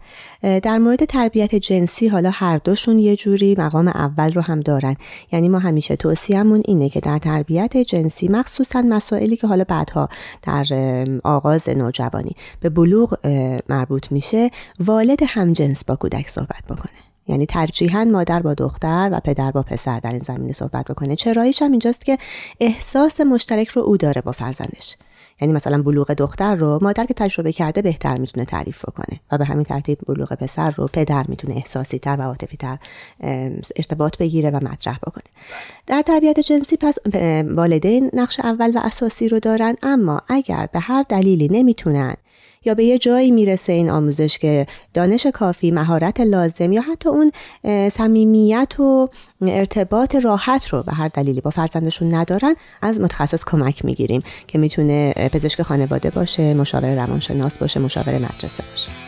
در 0.43 0.79
مورد 0.79 1.05
تربیت 1.05 1.55
جنسی 1.55 2.09
حالا 2.09 2.31
هر 2.31 2.57
دوشون 2.57 2.99
یه 2.99 3.17
جوری 3.17 3.55
مقام 3.59 3.89
اول 3.89 4.33
رو 4.33 4.43
هم 4.43 4.61
دارن. 4.61 4.97
یعنی 5.33 5.49
ما 5.49 5.59
همیشه 5.59 5.97
توصیهمون 5.97 6.63
اینه 6.65 6.89
که 6.89 7.01
در 7.01 7.19
تربیت 7.19 7.77
جنسی 7.77 8.29
مخصوصا 8.29 8.83
مسائلی 8.83 9.37
که 9.37 9.47
حالا 9.47 9.65
بعدها 9.65 10.09
در 10.43 10.65
آغاز 11.25 11.69
نوجوانی 11.69 12.37
به 12.61 12.69
بلوغ 12.69 13.19
مربوط 13.69 14.13
میشه 14.13 14.51
والد 14.81 15.21
همجنس 15.29 15.85
با 15.85 15.97
کودک 15.97 16.29
صحبت 16.29 16.65
بکنه. 16.71 17.08
یعنی 17.29 17.47
ترجیحاً 17.47 18.05
مادر 18.05 18.43
با 18.43 18.55
دختر 18.55 19.09
و 19.13 19.21
پدر 19.21 19.51
با 19.51 19.63
پسر 19.63 20.01
در 20.01 20.11
این 20.11 20.19
زمینه 20.19 20.53
صحبت 20.53 20.87
بکنه. 20.87 21.17
چراییش 21.17 21.63
هم 21.63 21.71
اینجاست 21.71 22.05
که 22.05 22.19
احساس 22.61 23.21
مشترک 23.21 23.69
رو 23.69 23.83
او 23.83 23.97
داره 23.97 24.21
با 24.21 24.33
فرزندش. 24.33 24.97
یعنی 25.41 25.55
مثلا 25.55 25.83
بلوغ 25.83 26.13
دختر 26.13 26.55
رو 26.55 26.79
مادر 26.83 27.05
که 27.05 27.15
تجربه 27.15 27.53
کرده 27.53 27.83
بهتر 27.83 28.19
می‌تونه 28.19 28.47
تعریف 28.47 28.85
کنه 28.85 29.21
و 29.33 29.39
به 29.39 29.45
همین 29.45 29.65
ترتیب 29.65 29.99
بلوغ 30.07 30.35
پسر 30.35 30.71
رو 30.71 30.89
پدر 30.93 31.25
می‌تونه 31.29 31.57
احساسی 31.57 31.99
تر 31.99 32.17
و 32.19 32.23
عاطفی 32.23 32.57
تر 32.57 32.79
ارتباط 33.77 34.19
بگیره 34.19 34.51
و 34.51 34.57
مطرح 34.57 34.99
بکنه. 34.99 35.25
در 35.87 36.03
تربیت 36.03 36.41
جنسی 36.41 36.77
پس 36.77 36.99
والدین 37.45 38.11
نقش 38.13 38.41
اول 38.41 38.73
و 38.75 38.81
اساسی 38.85 39.29
رو 39.29 39.41
دارن 39.41 39.77
اما 39.83 40.23
اگر 40.29 40.69
به 40.73 40.81
هر 40.81 41.05
دلیلی 41.09 41.49
نمی‌تونن 41.49 42.15
یا 42.69 42.75
به 42.75 42.85
یه 42.85 42.99
جایی 42.99 43.31
می‌رسه 43.31 43.73
این 43.73 43.91
آموزش 43.91 44.39
که 44.39 44.67
دانش 44.95 45.27
کافی 45.27 45.71
مهارت 45.71 46.21
لازم 46.21 46.73
یا 46.73 46.83
حتی 46.83 47.09
اون 47.09 47.33
صمیمیت 47.89 48.81
و 48.81 49.09
ارتباط 49.43 50.15
راحت 50.15 50.69
رو 50.69 50.83
به 50.83 50.93
هر 50.93 51.09
دلیلی 51.09 51.41
با 51.41 51.51
فرزندشون 51.51 52.15
ندارن 52.15 52.55
از 52.83 53.01
متخصص 53.01 53.45
کمک 53.45 53.85
می‌گیریم 53.85 54.23
که 54.47 54.59
می‌تونه 54.59 55.13
پزشک 55.13 55.63
خانواده 55.63 56.11
باشه 56.11 56.55
مشاور 56.55 56.95
روانشناس 56.95 57.59
باشه 57.59 57.81
مشاور 57.81 58.19
مدرسه 58.19 58.65
باشه. 58.71 59.08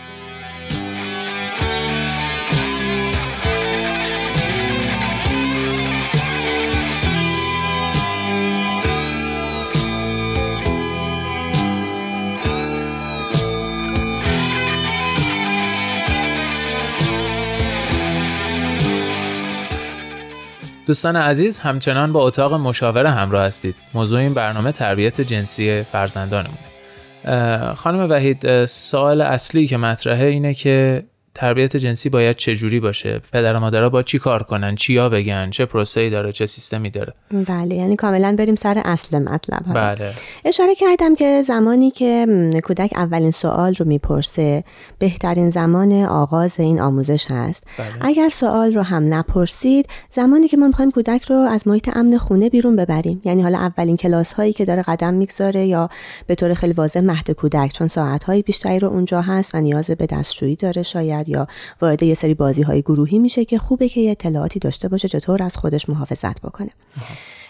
دوستان 20.91 21.17
عزیز 21.17 21.59
همچنان 21.59 22.13
با 22.13 22.27
اتاق 22.27 22.55
مشاوره 22.55 23.11
همراه 23.11 23.45
هستید. 23.45 23.75
موضوع 23.95 24.19
این 24.19 24.35
برنامه 24.35 24.73
تربیت 24.73 25.21
جنسی 25.21 25.83
فرزندانمونه. 25.83 27.75
خانم 27.75 28.11
وحید 28.11 28.65
سوال 28.65 29.21
اصلی 29.21 29.67
که 29.67 29.77
مطرحه 29.77 30.27
اینه 30.27 30.55
که 30.55 31.05
تربیت 31.35 31.77
جنسی 31.77 32.09
باید 32.09 32.37
چه 32.37 32.57
جوری 32.57 32.81
باشه؟ 32.81 33.21
پدر 33.33 33.57
و 33.57 33.61
مادرها 33.61 33.89
با 33.89 34.03
چی 34.03 34.19
کار 34.19 34.43
کنن؟ 34.43 34.75
چیا 34.75 35.09
بگن؟ 35.09 35.51
چه 35.51 35.69
ای 35.97 36.11
داره؟ 36.11 36.33
چه 36.33 36.47
سیستمی 36.47 36.91
داره؟ 36.91 37.13
بله 37.49 37.75
یعنی 37.75 37.97
کاملا 37.97 38.35
بریم 38.39 38.57
سر 38.57 38.83
اصل 38.85 39.19
مطلب 39.19 39.75
بله. 39.75 40.15
اشاره 40.45 40.75
کردم 40.75 41.15
که 41.15 41.43
زمانی 41.43 41.91
که 41.91 42.27
کودک 42.65 42.91
اولین 42.97 43.31
سوال 43.31 43.75
رو 43.75 43.87
می‌پرسه 43.87 44.65
بهترین 44.99 45.51
زمان 45.51 45.93
آغاز 45.93 46.61
این 46.61 46.81
آموزش 46.81 47.27
هست. 47.31 47.67
بله. 47.79 47.89
اگر 48.01 48.29
سوال 48.29 48.75
رو 48.75 48.83
هم 48.83 49.15
نپرسید 49.15 49.87
زمانی 50.11 50.49
که 50.49 50.57
ما 50.57 50.67
می‌خوایم 50.67 50.91
کودک 50.91 51.23
رو 51.23 51.37
از 51.37 51.69
محیط 51.69 51.97
امن 51.97 52.19
خونه 52.19 52.49
بیرون 52.49 52.77
ببریم. 52.77 53.21
یعنی 53.25 53.43
حالا 53.43 53.59
اولین 53.59 53.97
کلاس 53.97 54.33
هایی 54.33 54.53
که 54.53 54.65
داره 54.65 54.83
قدم 54.83 55.15
می‌گذاره 55.15 55.67
یا 55.67 55.89
به 56.27 56.35
طور 56.35 56.55
خیلی 56.55 56.73
واضح 56.73 57.01
مهد 57.01 57.31
کودک 57.31 57.73
چون 57.73 57.89
ساعت 57.89 58.25
های 58.25 58.43
بیشتری 58.43 58.79
رو 58.79 58.89
اونجا 58.89 59.21
هست 59.21 59.55
و 59.55 59.61
نیاز 59.61 59.91
به 59.91 60.07
دستشویی 60.07 60.57
داره 60.57 60.83
شاید. 60.83 61.20
یا 61.29 61.47
وارد 61.83 62.03
یه 62.03 62.15
سری 62.15 62.35
بازی 62.35 62.63
های 62.63 62.83
گروهی 62.83 63.19
میشه 63.19 63.45
که 63.45 63.59
خوبه 63.59 63.89
که 63.89 64.01
یه 64.01 64.11
اطلاعاتی 64.11 64.59
داشته 64.59 64.89
باشه 64.89 65.09
چطور 65.09 65.43
از 65.43 65.57
خودش 65.57 65.89
محافظت 65.89 66.41
بکنه. 66.41 66.71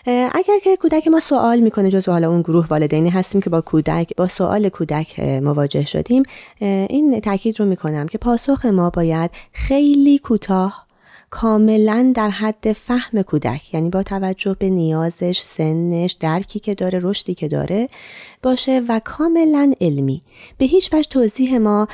اگر 0.06 0.58
که 0.64 0.76
کودک 0.76 1.08
ما 1.08 1.20
سوال 1.20 1.60
می‌کنه 1.60 1.90
جز 1.90 2.08
حالا 2.08 2.30
اون 2.30 2.42
گروه 2.42 2.66
والدینی 2.66 3.10
هستیم 3.10 3.40
که 3.40 3.50
با 3.50 3.60
کودک 3.60 4.16
با 4.16 4.28
سوال 4.28 4.68
کودک 4.68 5.20
مواجه 5.20 5.84
شدیم 5.84 6.22
این 6.58 7.20
تاکید 7.20 7.60
رو 7.60 7.66
می‌کنم 7.66 8.06
که 8.06 8.18
پاسخ 8.18 8.66
ما 8.66 8.90
باید 8.90 9.30
خیلی 9.52 10.18
کوتاه 10.18 10.86
کاملا 11.30 12.12
در 12.14 12.30
حد 12.30 12.72
فهم 12.72 13.22
کودک 13.22 13.74
یعنی 13.74 13.90
با 13.90 14.02
توجه 14.02 14.56
به 14.58 14.70
نیازش 14.70 15.40
سنش 15.40 16.12
درکی 16.12 16.58
که 16.58 16.74
داره 16.74 16.98
رشدی 17.02 17.34
که 17.34 17.48
داره 17.48 17.88
باشه 18.42 18.82
و 18.88 19.00
کاملا 19.04 19.72
علمی. 19.80 20.22
به 20.58 20.64
هیچ 20.64 20.94
وجه 20.94 21.08
توضیح 21.08 21.58
ما 21.58 21.88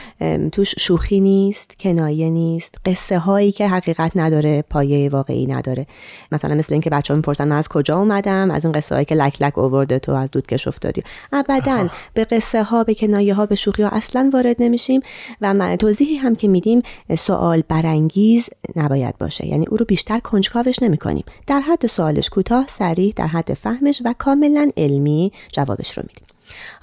توش 0.53 0.75
شوخی 0.79 1.21
نیست 1.21 1.79
کنایه 1.79 2.31
نیست 2.31 2.75
قصه 2.85 3.19
هایی 3.19 3.53
که 3.53 3.69
حقیقت 3.69 4.13
نداره 4.17 4.65
پایه 4.71 5.09
واقعی 5.09 5.47
نداره. 5.47 5.87
مثلا 6.33 6.55
مثل 6.55 6.75
اینکه 6.75 6.91
بچه 6.91 7.15
ها 7.15 7.17
می‌پرسن 7.17 7.49
من 7.49 7.57
از 7.57 7.69
کجا 7.69 7.99
اومدم؟ 7.99 8.51
از 8.51 8.65
این 8.65 8.73
قصه 8.73 8.95
هایی 8.95 9.05
که 9.05 9.15
لک 9.15 9.43
لک 9.43 9.59
اوورده 9.59 9.99
تو 9.99 10.13
از 10.13 10.31
دودکش 10.31 10.69
افتادی. 10.69 11.03
ابدا 11.33 11.89
به 12.15 12.25
قصه 12.25 12.63
ها 12.63 12.85
به 12.85 12.95
کنایه 12.95 13.35
ها 13.35 13.47
به 13.47 13.55
شوخی 13.55 13.83
ها 13.83 13.89
اصلا 13.89 14.31
وارد 14.33 14.57
نمیشیم 14.59 15.01
و 15.41 15.77
توضیحی 15.77 16.17
هم 16.17 16.37
که 16.37 16.49
میدیم 16.49 16.83
سوال 17.19 17.63
برانگیز 17.69 18.49
نباید 18.77 19.19
باشه. 19.19 19.47
یعنی 19.47 19.67
او 19.67 19.77
رو 19.77 19.85
بیشتر 19.85 20.19
کنجکاوش 20.19 20.83
نمی‌کنیم. 20.83 21.25
در 21.47 21.61
حد 21.61 21.87
سوالش 21.87 22.31
کوتاه 22.31 22.67
سریع 22.69 23.13
در 23.17 23.27
حد 23.27 23.55
فهمش 23.55 24.03
و 24.05 24.15
کاملا 24.19 24.71
علمی 24.77 25.33
جوابش 25.53 25.99
رو 25.99 26.05
میدیم. 26.09 26.27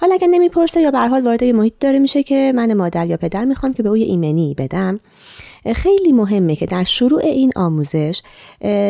حالا 0.00 0.14
اگر 0.14 0.26
نمی‌پرسه 0.26 0.80
یا 0.80 0.90
به 0.90 0.98
حال 0.98 1.22
وارد 1.24 1.44
محیط 1.44 1.74
داره 1.80 1.98
میشه 1.98 2.22
که 2.22 2.52
من 2.56 2.72
مادر 2.74 3.06
یا 3.06 3.16
پدر 3.16 3.44
می‌خوام 3.44 3.72
که 3.74 3.82
به 3.82 3.88
او 3.88 3.96
یه 3.96 4.06
ایمنی 4.06 4.54
بدم. 4.58 5.00
خیلی 5.72 6.12
مهمه 6.12 6.56
که 6.56 6.66
در 6.66 6.84
شروع 6.84 7.20
این 7.24 7.52
آموزش 7.56 8.22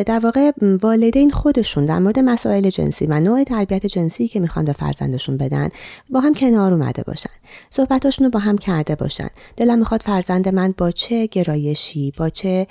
در 0.07 0.21
واقع 0.23 0.51
والدین 0.63 1.31
خودشون 1.31 1.85
در 1.85 1.99
مورد 1.99 2.19
مسائل 2.19 2.71
جنسی 2.71 3.07
و 3.07 3.21
نوع 3.21 3.45
تربیت 3.45 3.87
جنسی 3.87 4.29
که 4.29 4.41
می‌خوان 4.41 4.65
به 4.65 4.73
فرزندشون 4.73 5.37
بدن 5.37 5.69
با 6.11 6.21
هم 6.21 6.35
کنار 6.35 6.73
اومده 6.73 7.03
باشن. 7.03 7.31
صحبتاشون 7.71 8.25
رو 8.25 8.31
با 8.31 8.39
هم 8.39 8.59
کرده 8.59 8.95
باشن. 8.95 9.29
دلم 9.57 9.79
می‌خواد 9.79 10.03
فرزند 10.03 10.49
من 10.49 10.75
با 10.79 10.91
چه 10.91 11.27
گرایشی 11.27 12.13
با 12.17 12.29
چه 12.29 12.67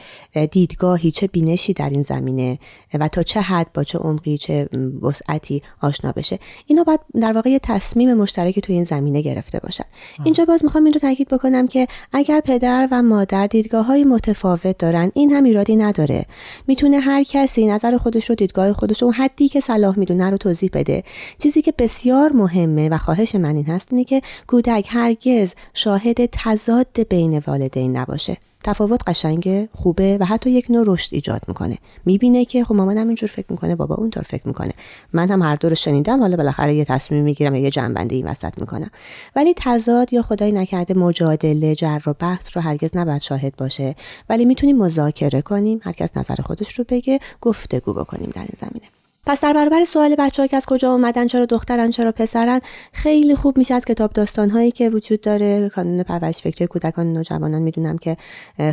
دیدگاهی 0.51 1.11
چه 1.11 1.27
بینشی 1.27 1.73
در 1.73 1.89
این 1.89 2.01
زمینه 2.01 2.59
و 2.93 3.07
تا 3.07 3.23
چه 3.23 3.41
حد 3.41 3.67
با 3.73 3.83
چه 3.83 3.97
عمقی 3.97 4.37
چه 4.37 4.69
وسعتی 5.01 5.61
آشنا 5.81 6.11
بشه. 6.11 6.39
اینو 6.67 6.83
باید 6.83 6.99
در 7.21 7.33
واقع 7.33 7.49
یه 7.49 7.59
تصمیم 7.59 8.13
مشترکی 8.13 8.61
توی 8.61 8.75
این 8.75 8.83
زمینه 8.83 9.21
گرفته 9.21 9.59
باشن. 9.59 9.85
اینجا 10.23 10.45
باز 10.45 10.63
می‌خوام 10.63 10.83
این 10.83 10.93
رو 10.93 10.99
تاکید 10.99 11.27
بکنم 11.27 11.67
که 11.67 11.87
اگر 12.13 12.39
پدر 12.39 12.87
و 12.91 13.01
مادر 13.01 13.47
دیدگاه 13.47 13.92
های 13.93 14.03
متفاوت 14.03 14.77
دارن. 14.77 15.11
این 15.13 15.31
هم 15.31 15.43
ایرادی 15.43 15.75
نداره. 15.75 16.25
می‌تونه 16.67 16.99
هر 16.99 17.23
کسی 17.23 17.67
نظر 17.67 17.97
خودش 17.97 18.29
رو 18.29 18.35
دیدگاه 18.35 18.73
خودش 18.73 19.01
رو 19.01 19.11
حدی 19.11 19.49
که 19.49 19.59
صلاح 19.59 19.99
می‌دونه 19.99 20.29
رو 20.29 20.37
توضیح 20.37 20.69
بده. 20.73 21.03
چیزی 21.37 21.61
که 21.61 21.73
بسیار 21.77 22.31
مهمه 22.31 22.89
و 22.89 22.97
خواهش 22.97 23.35
من 23.35 23.55
این 23.55 23.65
هست 23.65 23.87
اینه 23.91 24.03
که 24.03 24.21
کودک 24.47 24.85
هرگز 24.89 25.53
شاهد 25.73 26.25
تضاد 26.25 27.07
بین 27.09 27.41
والدین 27.47 27.97
نباشه. 27.97 28.37
تفاوت 28.63 29.01
قشنگه 29.07 29.69
خوبه 29.73 30.17
و 30.17 30.25
حتی 30.25 30.49
یک 30.49 30.65
نوع 30.69 30.83
رشد 30.87 31.13
ایجاد 31.13 31.41
می‌کنه. 31.47 31.77
می‌بینه 32.05 32.45
که 32.45 32.63
خب 32.63 32.75
مامانم 32.75 33.07
اینجور 33.07 33.29
فکر 33.29 33.45
می‌کنه 33.49 33.75
بابا 33.75 33.95
اونطور 33.95 34.23
فکر 34.23 34.47
می‌کنه. 34.47 34.73
من 35.13 35.29
هم 35.29 35.41
هر 35.41 35.55
دو 35.55 35.69
رو 35.69 35.75
شنیدم 35.75 36.19
حالا 36.19 36.37
بالاخره 36.37 36.75
یه 36.75 36.85
تصمیم 36.85 37.23
می‌گیرم 37.23 37.55
یه 37.55 37.69
جنبنده 37.69 38.15
این 38.15 38.27
وسط 38.27 38.53
می‌کنم. 38.57 38.91
ولی 39.35 39.53
تضاد 39.57 40.13
یا 40.13 40.21
خدای 40.21 40.51
نکرده 40.51 40.93
مجادله 40.93 41.75
جر 41.75 42.01
و 42.05 42.13
بحث 42.13 42.57
رو 42.57 42.61
هرگز 42.61 42.97
نباید 42.97 43.21
شاهد 43.21 43.55
باشه. 43.55 43.95
ولی 44.29 44.45
می‌تونیم 44.45 44.77
مذاکره 44.77 45.41
کنیم 45.41 45.79
هر 45.83 45.91
کس 45.91 46.17
نظر 46.17 46.35
خودش 46.35 46.79
رو 46.79 46.85
بگه 46.89 47.19
گفتگو 47.41 47.93
بکنیم 47.93 48.31
در 48.35 48.41
این 48.41 48.57
زمینه. 48.57 48.92
پس 49.25 49.41
در 49.41 49.53
برابر 49.53 49.85
سوال 49.85 50.15
بچه 50.15 50.47
که 50.47 50.57
از 50.57 50.65
کجا 50.65 50.91
اومدن 50.91 51.27
چرا 51.27 51.45
دخترن 51.45 51.89
چرا 51.89 52.11
پسرن 52.11 52.61
خیلی 52.93 53.35
خوب 53.35 53.57
میشه 53.57 53.73
از 53.73 53.85
کتاب 53.85 54.13
داستان 54.13 54.49
هایی 54.49 54.71
که 54.71 54.89
وجود 54.89 55.21
داره 55.21 55.69
کانون 55.69 56.03
پرورش 56.03 56.41
فکری 56.41 56.67
کودکان 56.67 57.07
و 57.07 57.13
نوجوانان 57.13 57.61
می‌دونم 57.61 57.97
که 57.97 58.17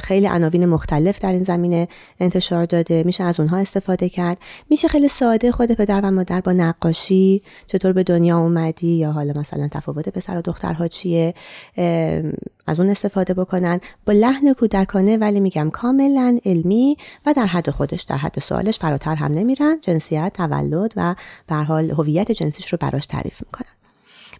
خیلی 0.02 0.26
عناوین 0.26 0.66
مختلف 0.66 1.18
در 1.18 1.32
این 1.32 1.42
زمینه 1.42 1.88
انتشار 2.20 2.64
داده. 2.64 3.02
میشه 3.06 3.24
از 3.24 3.40
اونها 3.40 3.56
استفاده 3.56 4.08
کرد. 4.08 4.38
میشه 4.70 4.88
خیلی 4.88 5.08
ساده 5.08 5.52
خود 5.52 5.72
پدر 5.72 6.00
و 6.00 6.10
مادر 6.10 6.40
با 6.40 6.52
نقاشی 6.52 7.42
چطور 7.66 7.92
به 7.92 8.02
دنیا 8.02 8.38
اومدی 8.38 8.96
یا 8.96 9.12
حالا 9.12 9.32
مثلا 9.40 9.68
تفاوت 9.68 10.08
پسر 10.08 10.38
و 10.38 10.42
دخترها 10.42 10.88
چیه؟ 10.88 11.34
از 12.66 12.80
اون 12.80 12.90
استفاده 12.90 13.34
بکنن. 13.34 13.80
با 14.06 14.12
لحن 14.12 14.52
کودکانه 14.52 15.16
ولی 15.16 15.40
میگم 15.40 15.70
کاملا 15.70 16.38
علمی 16.44 16.96
و 17.26 17.32
در 17.32 17.46
حد 17.46 17.70
خودش 17.70 18.02
در 18.02 18.16
حد 18.16 18.38
سوالش 18.38 18.78
فراتر 18.78 19.14
هم 19.14 19.32
نمیرن. 19.32 19.78
جنسیت 19.80 20.32
تولد 20.34 20.92
و 20.96 21.14
به 21.46 21.54
حال 21.54 21.90
هویت 21.90 22.32
جنسیش 22.32 22.72
رو 22.72 22.78
براش 22.80 23.06
تعریف 23.06 23.42
می‌کنن. 23.46 23.79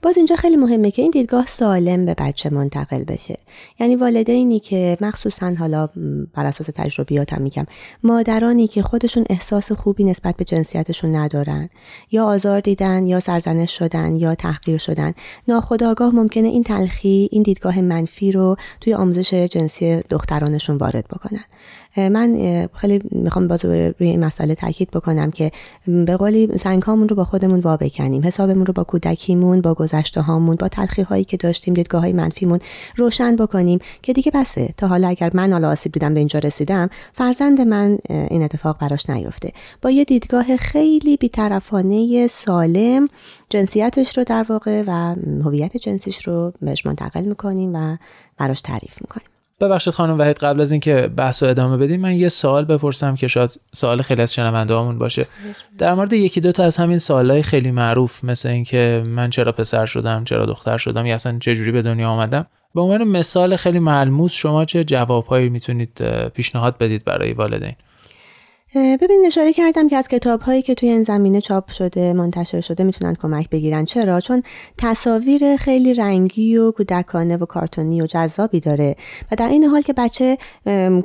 باز 0.03 0.17
اینجا 0.17 0.37
خیلی 0.37 0.57
مهمه 0.57 0.91
که 0.91 1.03
این 1.03 1.11
دیدگاه 1.11 1.47
سالم 1.47 2.07
به 2.07 2.15
بچه 2.19 2.51
منتقل 2.51 3.05
بشه. 3.05 3.39
یعنی 3.81 3.97
والدینی 3.97 4.61
که 4.61 4.97
مخصوصا 5.01 5.55
حالا 5.59 5.89
بر 6.35 6.47
اساس 6.47 6.71
تجربیاتم 6.75 7.43
میگم 7.43 7.67
مادرانی 8.03 8.67
که 8.67 8.83
خودشون 8.83 9.25
احساس 9.31 9.73
خوبی 9.73 10.05
نسبت 10.05 10.37
به 10.37 10.45
جنسیتشون 10.45 11.17
ندارن 11.17 11.69
یا 12.11 12.25
آزار 12.25 12.61
دیدن 12.61 13.07
یا 13.07 13.21
سرزنش 13.21 13.79
شدن 13.79 14.17
یا 14.17 14.35
تحقیر 14.35 14.79
شدن 14.79 15.15
ناخودآگاه 15.49 16.15
ممکنه 16.15 16.49
این 16.49 16.63
تلخی 16.63 17.29
این 17.33 17.43
دیدگاه 17.43 17.81
منفی 17.81 18.33
رو 18.33 18.57
توی 18.81 18.95
آموزش 18.95 19.35
جنسی 19.35 20.03
دخترانشون 20.11 20.77
وارد 20.77 21.05
بکنن. 21.09 21.45
من 21.97 22.69
خیلی 22.75 23.03
می‌خوام 23.11 23.49
باز 23.49 23.65
روی 23.65 23.93
این 23.99 24.25
مسئله 24.25 24.55
تاکید 24.55 24.91
بکنم 24.91 25.31
که 25.31 25.53
به 25.87 26.17
قولی 26.17 26.59
سنگ 26.59 26.83
هامون 26.83 27.09
رو 27.09 27.17
با 27.17 27.25
خودمون 27.25 27.61
وا 27.61 27.77
بکنیم 27.77 28.27
حسابمون 28.27 28.67
رو 28.67 28.73
با 28.73 28.85
کودکیمون 28.85 29.61
با 29.61 29.75
گذشته 29.91 30.21
هامون 30.21 30.57
با 30.57 30.69
تلخی 30.69 31.03
هایی 31.03 31.25
که 31.25 31.37
داشتیم 31.37 31.75
دیدگاه 31.75 32.01
های 32.01 32.13
منفیمون 32.13 32.59
روشن 32.97 33.37
بکنیم 33.37 33.79
که 34.03 34.13
دیگه 34.13 34.33
بسه. 34.35 34.75
تا 34.77 34.87
حالا 34.87 35.09
اگر 35.09 35.31
من 35.35 35.53
حالا 35.53 35.71
آسیب 35.71 35.93
دیدم 35.93 36.15
به 36.15 36.21
اینجا 36.21 36.39
رسیدم 36.39 36.91
فرزند 37.13 37.61
من 37.61 37.99
این 38.09 38.43
اتفاق 38.43 38.79
براش 38.79 39.11
نیفته. 39.11 39.53
با 39.83 39.91
یه 39.91 40.05
دیدگاه 40.05 40.57
خیلی 40.57 41.17
بیطرفانه 41.17 42.27
سالم 42.27 43.09
جنسیتش 43.51 44.19
رو 44.19 44.25
در 44.25 44.47
واقع 44.49 44.85
و 44.87 45.15
هویت 45.45 45.77
جنسیش 45.77 46.27
رو 46.27 46.53
بهش 46.63 46.87
منتقل 46.87 47.25
می‌کنیم 47.25 47.75
و 47.75 47.97
براش 48.39 48.61
تعریف 48.61 48.99
می‌کنیم. 49.01 49.40
ببخشید 49.61 49.95
خانم 49.95 50.19
وحید 50.19 50.39
قبل 50.39 50.61
از 50.61 50.73
اینکه 50.73 51.11
بحث 51.17 51.43
رو 51.43 51.49
ادامه 51.49 51.77
بدیم 51.77 52.01
من 52.01 52.15
یه 52.15 52.29
سوال 52.29 52.65
بپرسم 52.65 53.15
که 53.15 53.29
شاید 53.29 53.61
سوال 53.73 54.03
خیلی 54.03 54.23
از 54.23 54.35
شنونده 54.35 54.75
باشه. 54.75 55.27
در 55.79 55.95
مورد 55.95 56.13
یکی 56.13 56.41
دو 56.41 56.53
تا 56.53 56.65
از 56.65 56.77
همین 56.77 56.99
سوالای 56.99 57.43
خیلی 57.43 57.71
معروف 57.71 58.25
مثل 58.25 58.49
اینکه 58.49 59.03
من 59.07 59.31
چرا 59.31 59.53
پسر 59.53 59.87
شدم 59.87 60.25
چرا 60.25 60.47
دختر 60.47 60.77
شدم 60.77 61.07
یا 61.07 61.15
اصلا 61.15 61.39
چه 61.39 61.55
جوری 61.55 61.73
به 61.73 61.83
دنیا 61.83 62.09
آمدم. 62.09 62.47
به 62.75 62.81
عنوان 62.81 63.05
مثال 63.05 63.57
خیلی 63.57 63.79
ملموس 63.79 64.33
شما 64.33 64.65
چه 64.65 64.85
جوابهایی 64.85 65.49
می‌تونید 65.49 66.03
پیشنهاد 66.29 66.79
بدید 66.79 67.05
برای 67.05 67.33
والدین؟ 67.33 67.75
ببین 68.75 69.23
اشاره 69.27 69.53
کردم 69.53 69.89
که 69.89 69.97
از 69.97 70.09
کتاب 70.09 70.41
هایی 70.41 70.63
که 70.63 70.75
توی 70.75 70.89
این 70.89 71.03
زمینه 71.03 71.41
چاپ 71.41 71.71
شده 71.71 72.13
منتشر 72.13 72.61
شده 72.61 72.85
می‌تونن 72.85 73.15
کمک 73.15 73.51
بگیرن. 73.51 73.85
چرا؟ 73.85 74.21
چون 74.21 74.43
تصاویر 74.79 75.57
خیلی 75.57 75.95
رنگی 75.95 76.57
و 76.57 76.71
کودکانه 76.71 77.37
و 77.37 77.47
کارتونی 77.47 78.03
و 78.03 78.07
جذابی 78.07 78.61
داره 78.61 78.97
و 79.33 79.37
در 79.37 79.49
این 79.49 79.65
حال 79.65 79.83
که 79.83 79.93
بچه 79.93 80.39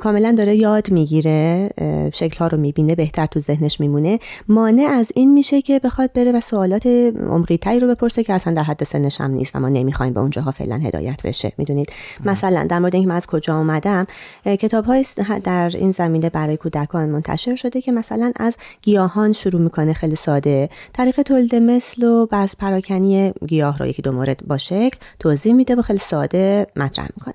کاملا 0.00 0.32
داره 0.32 0.56
یاد 0.56 0.90
می‌گیره 0.90 1.70
شکل 2.14 2.38
ها 2.38 2.46
رو 2.46 2.58
می‌بینه 2.58 2.94
بهتر 2.94 3.26
تو 3.26 3.40
ذهنش 3.40 3.80
میمونه 3.80 4.18
مانع 4.48 4.86
از 4.90 5.12
این 5.14 5.32
میشه 5.32 5.62
که 5.62 5.78
بخواد 5.78 6.12
بره 6.12 6.32
و 6.32 6.40
سوالات 6.40 6.86
عمقی 7.30 7.56
تری 7.56 7.80
رو 7.80 7.88
بپرسه 7.88 8.24
که 8.24 8.32
اصلا 8.32 8.52
در 8.52 8.62
حد 8.62 8.84
سنش 8.84 9.20
هم 9.20 9.30
نیست 9.30 9.56
و 9.56 9.60
ما 9.60 9.68
نمی‌خوایم 9.68 10.12
به 10.12 10.20
اونجاها 10.20 10.50
فعلا 10.50 10.76
هدایت 10.76 11.22
بشه. 11.24 11.52
می‌دونید؟ 11.58 11.92
مثلا 12.24 12.66
در 12.68 12.78
مورد 12.78 12.94
اینکه 12.94 13.08
من 13.08 13.16
از 13.16 13.26
کجا 13.26 13.58
اومدم 13.58 14.06
کتاب 14.44 14.86
در 15.44 15.70
این 15.74 15.90
زمینه 15.90 16.30
برای 16.30 16.56
کودکان 16.56 17.08
منتشر 17.08 17.55
شده 17.56 17.80
که 17.80 17.92
مثلا 17.92 18.32
از 18.36 18.56
گیاهان 18.82 19.32
شروع 19.32 19.60
می‌کنه 19.60 19.92
خیلی 19.92 20.16
ساده. 20.16 20.68
طریق 20.92 21.22
تولید 21.22 21.54
مثل 21.54 22.04
و 22.04 22.26
بعض 22.26 22.56
پراکنی 22.56 23.32
گیاه 23.46 23.78
رو 23.78 23.86
یکی 23.86 24.02
دو 24.02 24.12
مورد 24.12 24.46
با 24.46 24.58
شکل 24.58 24.98
توضیح 25.18 25.52
میده 25.52 25.74
و 25.74 25.82
خیلی 25.82 25.98
ساده 25.98 26.66
مطرح 26.76 27.08
می‌کنه. 27.16 27.34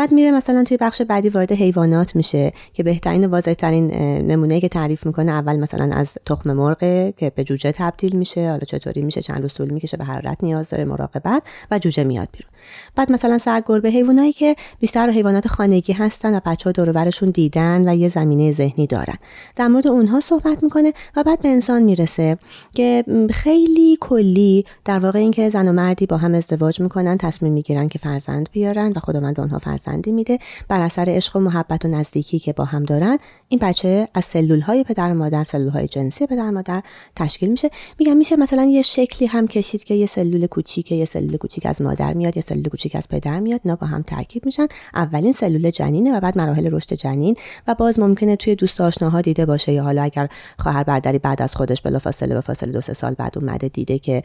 بعد 0.00 0.12
میره 0.12 0.30
مثلا 0.30 0.64
توی 0.64 0.76
بخش 0.76 1.02
بعدی 1.02 1.28
وارد 1.28 1.52
حیوانات 1.52 2.16
میشه 2.16 2.52
که 2.72 2.82
بهترین 2.82 3.24
و 3.24 3.28
واضحترین 3.28 3.90
نمونه 4.26 4.60
که 4.60 4.68
تعریف 4.68 5.06
می‌کنه 5.06 5.32
اول 5.32 5.56
مثلا 5.56 5.90
از 5.94 6.18
تخم 6.26 6.52
مرغ 6.52 6.78
که 7.16 7.32
به 7.34 7.44
جوجه 7.44 7.72
تبدیل 7.72 8.16
میشه 8.16 8.48
حالا 8.48 8.58
چطوری 8.58 9.02
میشه 9.02 9.22
چند 9.22 9.42
روز 9.42 9.54
طول 9.54 9.70
می‌کشه 9.70 9.96
به 9.96 10.04
حرارت 10.04 10.38
نیاز 10.42 10.70
داره 10.70 10.84
مراقبت 10.84 11.42
و 11.70 11.78
جوجه 11.78 12.04
میاد 12.04 12.28
بیرون. 12.32 12.50
بعد 12.96 13.12
مثلا 13.12 13.38
سگ 13.38 13.62
گربه 13.66 13.88
حیوانایی 13.90 14.32
که 14.32 14.56
بیشتر 14.80 15.10
حیوانات 15.10 15.48
خانگی 15.48 15.92
هستن 15.92 16.36
و 16.36 16.40
بچه 16.46 16.64
ها 16.64 16.72
دور 16.72 17.10
دیدن 17.32 17.88
و 17.88 17.96
یه 17.96 18.08
زمینه 18.08 18.52
ذهنی 18.52 18.86
دارن. 18.86 19.16
در 19.56 19.68
مورد 19.68 19.86
اونها 19.86 20.20
صحبت 20.20 20.62
می‌کنه 20.62 20.92
و 21.16 21.22
بعد 21.22 21.42
به 21.42 21.48
انسان 21.48 21.82
می‌رسه 21.82 22.38
که 22.74 23.04
خیلی 23.30 23.98
کلی 24.00 24.64
در 24.84 24.98
واقع 24.98 25.18
اینکه 25.18 25.48
زن 25.48 25.68
و 25.68 25.72
مردی 25.72 26.06
با 26.06 26.16
هم 26.16 26.34
ازدواج 26.34 26.80
می‌کنن 26.80 27.18
تصمیم 27.18 27.52
می‌گیرن 27.52 27.88
که 27.88 27.98
فرزند 27.98 28.48
بیارن 28.52 28.92
و 28.96 29.00
خداوند 29.00 29.34
به 29.34 29.42
اونها 29.42 29.58
فرزندی 29.90 30.12
میده 30.12 30.38
بر 30.68 30.80
اثر 30.80 31.04
عشق 31.08 31.36
و 31.36 31.40
محبت 31.40 31.84
و 31.84 31.88
نزدیکی 31.88 32.38
که 32.38 32.52
با 32.52 32.64
هم 32.64 32.84
دارن 32.84 33.18
این 33.48 33.60
بچه 33.62 34.08
از 34.14 34.24
سلول 34.24 34.60
های 34.60 34.84
پدر 34.84 35.10
و 35.10 35.14
مادر 35.14 35.44
سلول 35.44 35.68
های 35.68 35.88
جنسی 35.88 36.26
پدر 36.26 36.48
و 36.48 36.52
مادر 36.52 36.82
تشکیل 37.16 37.50
میشه. 37.50 37.70
میگم 37.98 38.16
میشه 38.16 38.36
مثلا 38.36 38.64
یه 38.64 38.82
شکلی 38.82 39.28
هم 39.28 39.46
کشید 39.46 39.84
که 39.84 39.94
یه 39.94 40.06
سلول 40.06 40.46
کوچیک 40.46 40.92
یه 40.92 41.04
سلول 41.04 41.36
کوچیک 41.36 41.66
از 41.66 41.82
مادر 41.82 42.12
میاد 42.12 42.36
یه 42.36 42.42
سلول 42.42 42.68
کوچیک 42.68 42.96
از 42.96 43.08
پدر 43.08 43.40
میاد 43.40 43.60
اینا 43.64 43.76
با 43.76 43.86
هم 43.86 44.02
ترکیب 44.02 44.46
میشن. 44.46 44.66
اولین 44.94 45.32
سلول 45.32 45.70
جنینه 45.70 46.16
و 46.16 46.20
بعد 46.20 46.38
مراحل 46.38 46.68
رشد 46.72 46.94
جنین 46.94 47.36
و 47.66 47.74
باز 47.74 47.98
ممکنه 47.98 48.36
توی 48.36 48.54
دوست 48.54 48.80
آشناها 48.80 49.20
دیده 49.20 49.46
باشه 49.46 49.72
یا 49.72 49.82
حالا 49.82 50.02
اگر 50.02 50.28
خواهر 50.58 50.82
برادری 50.82 51.18
بعد 51.18 51.42
از 51.42 51.56
خودش 51.56 51.80
بلافاصله 51.80 52.34
به 52.34 52.40
فاصله 52.40 52.72
دو 52.72 52.80
سه 52.80 52.92
سال 52.92 53.14
بعد 53.14 53.38
اومده 53.38 53.68
دیده 53.68 53.98
که 53.98 54.22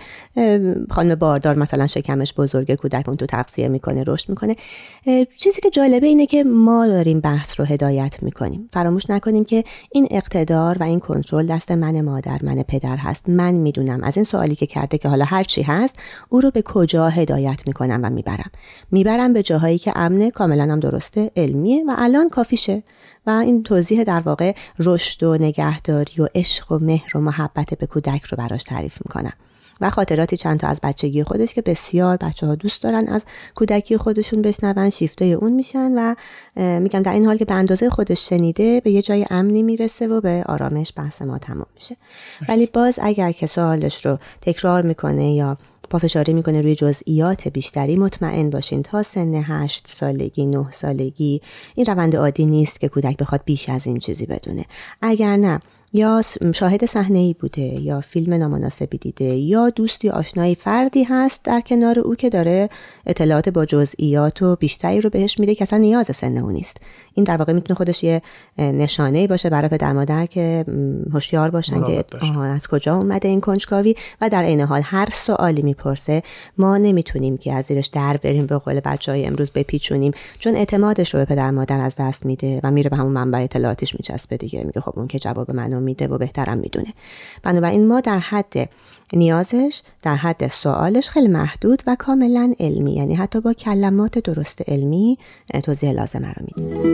خانم 0.89 1.15
باردار 1.15 1.56
مثلا 1.56 1.88
شکمش 1.88 2.34
بزرگه 2.34 2.75
کودک 2.75 3.08
اون 3.08 3.17
تو 3.17 3.25
تغذیه 3.25 3.67
می‌کنه 3.67 4.04
رشد 4.08 4.30
می‌کنه. 4.30 4.56
چیزی 5.45 5.62
که 5.62 5.69
جالبه 5.69 6.08
اینه 6.08 6.25
که 6.25 6.43
ما 6.43 6.88
داریم 6.88 7.19
بحث 7.19 7.60
رو 7.60 7.65
هدایت 7.65 8.23
می‌کنیم. 8.23 8.69
فراموش 8.73 9.10
نکنیم 9.10 9.45
که 9.45 9.63
این 9.91 10.08
اقتدار 10.12 10.77
و 10.77 10.84
این 10.84 10.99
کنترل 10.99 11.47
دست 11.47 11.71
من 11.71 12.01
مادر 12.01 12.39
من 12.43 12.63
پدر 12.63 12.97
هست. 12.97 13.29
من 13.29 13.53
می‌دونم 13.53 14.03
از 14.03 14.17
این 14.17 14.23
سوالی 14.23 14.55
که 14.55 14.65
کرده 14.65 14.97
که 14.97 15.10
حالا 15.10 15.25
هر 15.25 15.43
چی 15.43 15.62
هست 15.62 15.95
او 16.29 16.41
رو 16.41 16.51
به 16.51 16.62
کجا 16.62 17.10
هدایت 17.10 17.67
می‌کنم 17.67 17.99
و 18.03 18.10
می‌برم. 18.10 18.51
می‌برم 18.91 19.34
به 19.34 19.43
جاهایی 19.43 19.77
که 19.77 19.91
امنه 19.95 20.31
کاملا 20.31 20.63
هم 20.63 20.79
درسته 20.79 21.31
علمیه 21.36 21.84
و 21.88 21.95
الان 21.97 22.29
کافیشه. 22.29 22.84
و 23.27 23.29
این 23.29 23.63
توضیح 23.63 24.03
در 24.03 24.19
واقع 24.19 24.55
رشد 24.79 25.23
و 25.23 25.36
نگهداری 25.36 26.21
و 26.21 26.27
عشق 26.36 26.71
و 26.71 26.79
مهر 26.79 27.17
و 27.17 27.21
محبت 27.21 27.73
به 27.73 27.86
کودک 27.86 28.23
رو 28.23 28.38
براش 28.38 28.63
تعریف 28.63 28.97
می‌کنم. 29.05 29.34
و 29.81 29.89
خاطراتی 29.89 30.38
چند 30.38 30.59
تا 30.59 30.67
از 30.67 30.79
بچگی 30.83 31.23
خودش 31.23 31.53
که 31.53 31.61
بسیار 31.61 32.17
بچه 32.17 32.47
ها 32.47 32.55
دوست 32.55 32.83
دارن 32.83 33.07
از 33.07 33.23
کودکی 33.55 33.97
خودشون 33.97 34.41
بشنون 34.41 34.89
شیفته 34.89 35.25
اون 35.25 35.53
میشن 35.53 35.91
و 35.97 36.15
میگم 36.79 37.01
در 37.01 37.13
این 37.13 37.25
حال 37.25 37.38
که 37.38 37.45
به 37.45 37.53
اندازه 37.53 37.89
خودش 37.89 38.29
شنیده 38.29 38.79
به 38.79 38.91
یه 38.91 39.01
جای 39.01 39.25
امنی 39.29 39.63
می‌رسه 39.63 40.07
و 40.07 40.21
به 40.21 40.43
آرامش 40.45 40.93
بحث 40.95 41.21
ما 41.21 41.38
تمام 41.38 41.67
میشه. 41.73 41.97
ولی 42.49 42.69
باز 42.73 42.99
اگر 43.01 43.31
که 43.31 43.47
سوالش 43.47 44.05
رو 44.05 44.19
تکرار 44.41 44.81
می‌کنه 44.81 45.33
یا 45.33 45.57
پافشاری 45.89 46.33
می‌کنه 46.33 46.61
روی 46.61 46.75
جزئیات 46.75 47.47
بیشتری 47.47 47.95
مطمئن 47.95 48.49
باشین 48.49 48.83
تا 48.83 49.03
سن 49.03 49.33
هشت 49.33 49.88
سالگی 49.88 50.45
نه 50.45 50.71
سالگی 50.71 51.41
این 51.75 51.85
روند 51.85 52.15
عادی 52.15 52.45
نیست 52.45 52.79
که 52.79 52.89
کودک 52.89 53.17
بخواد 53.17 53.41
بیش 53.45 53.69
از 53.69 53.88
این 53.88 53.99
چیزی 53.99 54.25
بدونه. 54.25 54.65
اگر 55.01 55.35
نه 55.35 55.61
یا 55.95 56.21
شاهد 56.53 56.86
صحنه 56.86 57.19
ای 57.19 57.36
بوده 57.39 57.62
یا 57.62 58.01
فیلم 58.01 58.34
نامناسبی 58.34 58.97
دیده 58.97 59.25
یا 59.25 59.69
دوستی 59.69 60.10
آشنایی 60.10 60.55
فردی 60.55 61.03
هست 61.03 61.43
در 61.43 61.62
کنار 61.62 61.99
او 61.99 62.15
که 62.15 62.29
داره 62.29 62.69
اطلاعات 63.05 63.49
با 63.49 63.65
جزئیات 63.65 64.41
و 64.41 64.55
بیشتری 64.55 65.01
رو 65.01 65.10
بهش 65.10 65.39
میده 65.39 65.55
که 65.55 65.62
اصلا 65.63 65.79
نیاز 65.79 66.05
سن 66.15 66.38
او 66.38 66.51
نیست. 66.51 66.77
این 67.13 67.23
در 67.23 67.38
واقع 67.38 67.53
می‌تونه 67.53 67.77
خودش 67.77 68.03
یه 68.03 68.21
نشانه 68.58 69.27
باشه 69.27 69.49
برای 69.49 69.69
پدر 69.69 69.93
مادر 69.93 70.25
که 70.25 70.65
هوشیار 71.13 71.49
باشن 71.49 71.84
که 71.84 72.03
از 72.39 72.67
کجا 72.67 72.95
اومده 72.95 73.27
این 73.27 73.41
کنجکاوی؟ 73.41 73.95
و 74.21 74.29
در 74.29 74.43
عین 74.43 74.62
حال 74.62 74.81
هر 74.84 75.10
سوالی 75.13 75.62
می‌پرسه 75.62 76.23
ما 76.58 76.77
نمی‌تونیم 76.77 77.38
که 77.38 77.53
از 77.53 77.65
زیرش 77.65 77.88
در 77.88 78.17
بریم 78.17 78.45
به 78.45 78.58
قول 78.58 78.79
بچه 78.79 79.12
های 79.12 79.25
امروز 79.25 79.51
بپیچونیم 79.51 80.12
چون 80.39 80.55
اعتمادش 80.55 81.13
رو 81.13 81.19
به 81.19 81.25
پدر 81.25 81.51
مادر 81.51 81.79
از 81.79 81.95
دست 81.99 82.25
میده 82.25 82.60
و 82.63 82.71
میره 82.71 82.89
به 82.89 82.95
همون 82.95 83.12
منبع 83.12 83.39
اطلاعاتش 83.39 83.95
میچسبه 83.95 84.38
دیگه. 84.38 84.63
میگه 84.63 84.81
خب 84.81 84.93
اون 84.95 85.08
که 85.08 85.19
جواب 85.19 85.51
منو 85.51 85.84
میده 85.85 86.07
و 86.07 86.17
بهترم 86.17 86.57
می‌دونه. 86.57 86.93
بنابراین 87.43 87.87
ما 87.87 88.01
در 88.01 88.19
حد 88.19 88.69
نیازش 89.13 89.81
در 90.01 90.15
حد 90.15 90.47
سوالش 90.47 91.09
خیلی 91.09 91.27
محدود 91.27 91.83
و 91.87 91.95
کاملا 91.99 92.53
علمی 92.59 92.95
یعنی 92.95 93.15
حتی 93.15 93.41
با 93.41 93.53
کلمات 93.53 94.19
درست 94.19 94.69
علمی 94.69 95.17
توضیح 95.63 95.91
لازمه 95.91 96.33
رو 96.33 96.45
میدیم. 96.45 96.85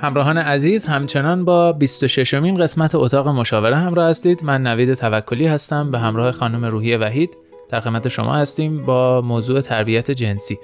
همراهان 0.00 0.38
عزیز 0.38 0.86
همچنان 0.86 1.44
با 1.44 1.72
26 1.72 2.34
مین 2.34 2.56
قسمت 2.56 2.94
اتاق 2.94 3.28
مشاوره 3.28 3.76
همراه 3.76 4.08
هستید 4.08 4.44
من 4.44 4.62
نوید 4.62 4.94
توکلی 4.94 5.46
هستم 5.46 5.90
به 5.90 5.98
همراه 5.98 6.32
خانم 6.32 6.64
روحی 6.64 6.96
وحید 6.96 7.36
در 7.68 7.80
خدمت 7.80 8.08
شما 8.08 8.34
هستیم 8.34 8.82
با 8.82 9.20
موضوع 9.20 9.60
تربیت 9.60 10.10
جنسی 10.10 10.58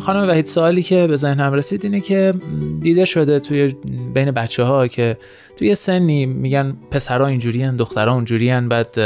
خانم 0.00 0.28
وحید 0.28 0.46
سوالی 0.46 0.82
که 0.82 1.06
به 1.06 1.16
ذهنم 1.16 1.52
رسید 1.52 1.84
اینه 1.84 2.00
که 2.00 2.34
دیده 2.80 3.04
شده 3.04 3.40
توی 3.40 3.74
بین 4.14 4.30
بچه 4.30 4.62
ها 4.62 4.88
که 4.88 5.16
توی 5.56 5.74
سنی 5.74 6.26
میگن 6.26 6.76
پسرها 6.90 7.26
اینجوری 7.26 7.62
هن 7.62 7.76
دخترها 7.76 8.14
اونجوری 8.14 8.50
هن 8.50 8.68
بعد 8.68 8.98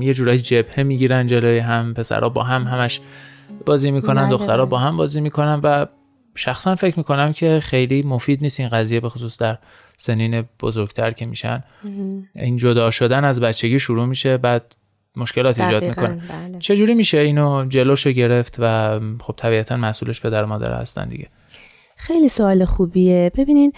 یه 0.00 0.14
جورایی 0.14 0.38
جبهه 0.38 0.82
می‌گیرن 0.82 1.26
جلوی 1.26 1.58
هم 1.58 1.94
پسرها 1.94 2.28
با 2.28 2.42
هم 2.42 2.62
همش 2.62 3.00
بازی 3.66 3.90
می‌کنن 3.90 4.22
بله، 4.22 4.30
دخترها 4.30 4.64
بله. 4.64 4.70
با 4.70 4.78
هم 4.78 4.96
بازی 4.96 5.20
می‌کنن 5.20 5.60
و 5.64 5.86
شخصا 6.34 6.74
فکر 6.74 6.98
می‌کنم 6.98 7.32
که 7.32 7.60
خیلی 7.62 8.02
مفید 8.02 8.42
نیست 8.42 8.60
این 8.60 8.68
قضیه 8.68 9.00
به 9.00 9.08
خصوص 9.08 9.38
در 9.38 9.58
سنین 9.96 10.44
بزرگتر 10.60 11.10
که 11.10 11.26
میشن. 11.26 11.64
این 12.34 12.56
جدا 12.56 12.90
شدن 12.90 13.24
از 13.24 13.40
بچگی 13.40 13.78
شروع 13.78 14.06
میشه 14.06 14.36
بعد 14.36 14.74
مشکلات 15.16 15.60
ایجاد 15.60 15.84
می‌کنه. 15.84 16.08
بله. 16.08 16.58
چجوری 16.58 16.94
میشه 16.94 17.18
اینو 17.18 17.64
جلوشو 17.68 18.10
گرفت 18.10 18.56
و 18.58 18.98
خب 19.20 19.34
طبیعتا 19.36 19.76
مسئولش 19.76 20.20
پدر 20.20 20.44
مادر 20.44 20.72
هستن 20.72 21.08
دیگه؟ 21.08 21.26
خیلی 21.96 22.28
سوال 22.28 22.64
خوبیه. 22.64 23.32
ببینین 23.36 23.72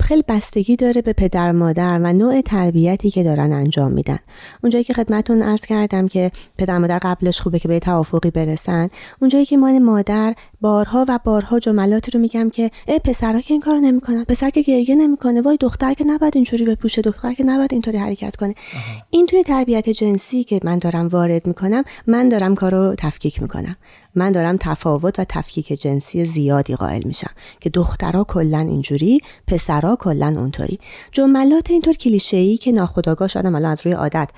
خیلی 0.00 0.24
بستگی 0.28 0.76
داره 0.76 1.02
به 1.02 1.12
پدر 1.12 1.52
مادر 1.52 2.00
و 2.02 2.12
نوع 2.12 2.40
تربیتی 2.40 3.10
که 3.10 3.22
دارن 3.22 3.52
انجام 3.52 3.92
میدن. 3.92 4.18
اونجایی 4.62 4.84
که 4.84 4.94
خدمتون 4.94 5.42
عرض 5.42 5.66
کردم 5.66 6.08
که 6.08 6.30
پدر 6.58 6.78
مادر 6.78 6.98
قبلش 6.98 7.40
خوبه 7.40 7.58
که 7.58 7.68
به 7.68 7.78
توافقی 7.78 8.30
برسن. 8.30 8.88
اونجایی 9.20 9.44
که 9.46 9.56
مان 9.56 9.82
مادر 9.82 10.34
بارها 10.60 11.04
و 11.08 11.18
بارها 11.24 11.58
جملاتی 11.58 12.10
رو 12.10 12.20
میگم 12.20 12.50
که 12.50 12.70
ای 12.88 12.98
پسرها 12.98 13.40
که 13.40 13.54
این 13.54 13.60
کارو 13.60 13.78
نمی‌کنن 13.78 14.24
پسر 14.24 14.50
که 14.50 14.62
گریه 14.62 14.94
نمی‌کنه 14.94 15.40
وای 15.40 15.56
دختر 15.56 15.94
که 15.94 16.04
نباید 16.04 16.36
اینجوری 16.36 16.64
بپوشه 16.64 17.02
دختر 17.02 17.32
که 17.32 17.44
نباید 17.44 17.72
اینطوری 17.72 17.98
حرکت 17.98 18.36
کنه. 18.36 18.54
این 19.10 19.26
توی 19.26 19.42
تربیت 19.42 19.88
جنسی 19.88 20.44
که 20.44 20.60
من 20.64 20.78
دارم 20.78 21.08
وارد 21.08 21.46
می‌کنم 21.46 21.82
من 22.06 22.28
دارم 22.28 22.54
کارو 22.54 22.94
تفکیک 22.98 23.42
می‌کنم. 23.42 23.76
من 24.14 24.32
دارم 24.32 24.56
تفاوت 24.60 25.18
و 25.18 25.24
تفکیک 25.28 25.72
جنسی 25.72 26.24
زیادی 26.24 26.74
قائل 26.74 27.02
میشم 27.04 27.30
که 27.60 27.70
دخترها 27.70 28.24
کلا 28.24 28.58
اینجوری 28.58 29.20
پسرها 29.46 29.96
کلا 29.96 30.26
اونطوری. 30.26 30.78
جملات 31.12 31.70
اینطور 31.70 31.94
کلیشه‌ای 31.94 32.56
که 32.56 32.72
ناخودآگاه 32.72 33.28
شدم 33.28 33.52
حالا 33.52 33.68
از 33.68 33.86
روی 33.86 33.94
عادت 33.94 34.30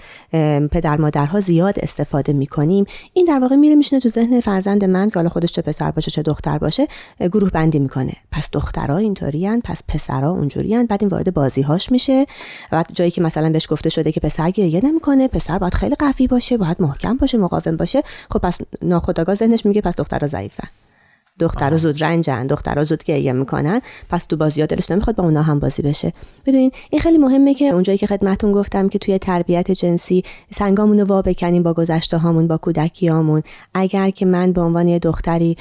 پدر 0.72 0.96
مادرها 0.96 1.40
زیاد 1.40 1.78
استفاده 1.78 2.32
می‌کنیم 2.32 2.84
این 3.12 3.24
در 3.24 3.38
واقع 3.38 3.56
میره 3.56 3.74
میشینه 3.74 4.00
تو 4.00 4.08
ذهن 4.08 4.40
فرزند 4.40 4.84
من 4.84 5.10
که 5.10 5.14
حالا 5.14 5.28
خودش 5.28 5.52
چه 5.52 5.62
پسر 5.62 5.90
باشه 5.90 6.09
چه 6.10 6.22
دختر 6.22 6.58
باشه 6.58 6.88
گروه 7.20 7.50
بندی 7.50 7.78
می‌کنه. 7.78 8.12
پس 8.32 8.48
دخترها 8.52 8.96
اینطورین 8.96 9.60
پس 9.60 9.80
پسرها 9.88 10.30
اونجورین 10.30 10.86
بعد 10.86 11.02
این 11.02 11.10
وارد 11.10 11.34
بازی 11.34 11.62
هاش 11.62 11.92
میشه. 11.92 12.26
و 12.72 12.84
جایی 12.92 13.10
که 13.10 13.20
مثلا 13.20 13.50
بهش 13.50 13.66
گفته 13.70 13.88
شده 13.90 14.12
که 14.12 14.20
پسر 14.20 14.50
گریه 14.50 14.80
نمی‌کنه 14.84 15.28
پسر 15.28 15.58
باید 15.58 15.74
خیلی 15.74 15.94
قوی 15.94 16.26
باشه 16.26 16.56
باید 16.56 16.82
محکم 16.82 17.16
باشه 17.16 17.38
مقاوم 17.38 17.76
باشه. 17.76 18.02
خب 18.30 18.38
پس 18.38 18.58
ناخودآگاه 18.82 19.34
ذهنش 19.34 19.66
میگه 19.66 19.80
پس 19.80 19.96
دخترها 19.96 20.26
ضعیفن. 20.26 20.68
دخترها 21.40 21.76
زود 21.76 22.04
رنجن 22.04 22.46
دخترها 22.46 22.84
زود 22.84 23.04
گریه 23.04 23.32
می‌کنن 23.32 23.80
پس 24.10 24.24
تو 24.24 24.36
بازی 24.36 24.66
دلش 24.66 24.90
نمی‌خواد 24.90 25.16
با 25.16 25.24
اونا 25.24 25.42
هم 25.42 25.60
بازی 25.60 25.82
بشه. 25.82 26.12
بدونین 26.46 26.72
این 26.90 27.00
خیلی 27.00 27.18
مهمه 27.18 27.54
که 27.54 27.64
اونجایی 27.64 27.98
که 27.98 28.06
خدمتون 28.06 28.52
گفتم 28.52 28.88
که 28.88 28.98
توی 28.98 29.18
تربیت 29.18 29.70
جنسی 29.70 30.24
سنگامون 30.54 30.98
رو 30.98 31.06
وا 31.06 31.22
بکنیم 31.22 31.62
با 31.62 31.72
گذشته 31.72 32.18
هامون 32.18 32.46
با 32.48 32.56
کودکیامون 32.56 33.42
اگر 33.74 34.10
که 34.10 34.26
من 34.26 34.52
به 34.52 34.60
عنوان 34.60 34.88
یه 34.88 34.98
دختری 34.98 35.56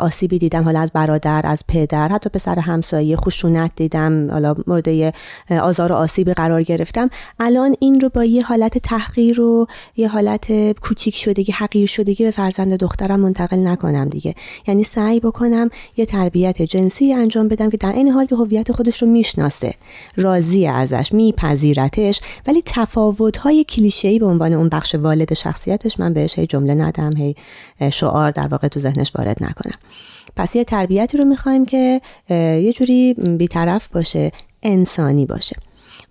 آسیبی 0.00 0.38
دیدم 0.38 0.64
حالا 0.64 0.80
از 0.80 0.90
برادر 0.94 1.40
از 1.44 1.64
پدر 1.68 2.08
حتی 2.08 2.30
پسر 2.30 2.58
همسایه 2.58 3.16
خشونت 3.16 3.70
دیدم 3.76 4.30
حالا 4.30 4.54
مورد 4.66 5.14
آزار 5.50 5.92
و 5.92 5.94
آسیبی 5.94 6.32
قرار 6.32 6.62
گرفتم 6.62 7.10
الان 7.40 7.74
این 7.80 8.00
رو 8.00 8.08
با 8.08 8.24
یه 8.24 8.42
حالت 8.42 8.78
تحقیر 8.78 9.40
و 9.40 9.66
یه 9.96 10.08
حالت 10.08 10.72
کوچیک 10.80 11.16
شدگی 11.16 11.52
حقیر 11.52 11.86
شدگی 11.86 12.24
به 12.24 12.30
فرزند 12.30 12.74
دخترم 12.74 13.20
منتقل 13.20 13.66
نکنم 13.66 14.08
دیگه. 14.08 14.34
یعنی 14.66 14.84
سعی 14.84 15.13
بکنم 15.20 15.70
یه 15.96 16.06
تربیت 16.06 16.62
جنسی 16.62 17.12
انجام 17.12 17.48
بدم 17.48 17.70
که 17.70 17.76
در 17.76 17.92
این 17.92 18.08
حال 18.08 18.26
که 18.26 18.36
هویت 18.36 18.72
خودش 18.72 19.02
رو 19.02 19.08
می‌شناسه. 19.08 19.74
راضی 20.16 20.66
ازش 20.66 21.12
میپذیرتش 21.12 22.20
ولی 22.46 22.62
تفاوت 22.66 23.36
های 23.36 23.64
کلیشه‌ای 23.64 24.18
به 24.18 24.26
عنوان 24.26 24.52
اون 24.52 24.68
بخش 24.68 24.94
والد 24.94 25.34
شخصیتش 25.34 26.00
من 26.00 26.12
بهش 26.12 26.38
هی 26.38 26.46
جمله 26.46 26.74
ندم 26.74 27.16
هی 27.16 27.34
شعار 27.90 28.30
در 28.30 28.48
واقع 28.48 28.68
تو 28.68 28.80
ذهنش 28.80 29.12
وارد 29.16 29.36
نکنم. 29.44 29.78
پس 30.36 30.56
یه 30.56 30.64
تربیتی 30.64 31.18
رو 31.18 31.24
می‌خوایم 31.24 31.66
که 31.66 32.00
یه 32.30 32.72
جوری 32.72 33.14
بیطرف 33.14 33.88
باشه 33.88 34.32
انسانی 34.62 35.26
باشه. 35.26 35.56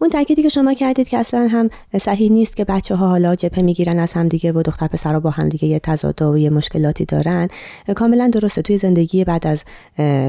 اون 0.03 0.09
تأکیدی 0.09 0.43
که 0.43 0.49
شما 0.49 0.73
کردید 0.73 1.07
که 1.07 1.17
اصلا 1.17 1.47
هم 1.51 1.69
صحیح 2.01 2.31
نیست 2.31 2.55
که 2.55 2.65
بچه 2.65 2.95
ها 2.95 3.07
حالا 3.07 3.35
جپه 3.35 3.61
می‌گیرن 3.61 3.99
از 3.99 4.13
همدیگه 4.13 4.51
و 4.51 4.61
دختر 4.61 4.87
پسرها 4.87 5.19
با 5.19 5.29
همدیگه 5.29 5.67
یه 5.67 5.79
تضاد 5.79 6.21
و 6.21 6.37
یه 6.37 6.49
مشکلاتی 6.49 7.05
دارن. 7.05 7.47
کاملا 7.95 8.27
درسته 8.27 8.61
توی 8.61 8.77
زندگی 8.77 9.23
بعد 9.23 9.47
از 9.47 9.63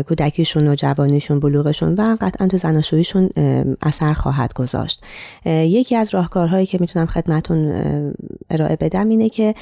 کودکیشون 0.09 0.69
و 0.69 0.75
جوانیشون 0.75 1.41
بلوغشون 1.41 1.95
و 1.95 2.17
قطعا 2.21 2.47
تو 2.47 2.57
زناشوییشون 2.57 3.31
اثر 3.83 4.13
خواهد 4.13 4.53
گذاشت. 4.53 5.03
یکی 5.47 5.97
از 5.97 6.15
راهکارهایی 6.15 6.67
که 6.67 6.79
می‌تونم 6.81 7.07
خدمتون 7.07 7.73
ارائه 8.51 8.77
بدم 8.77 9.09
اینه 9.09 9.29
که 9.29 9.55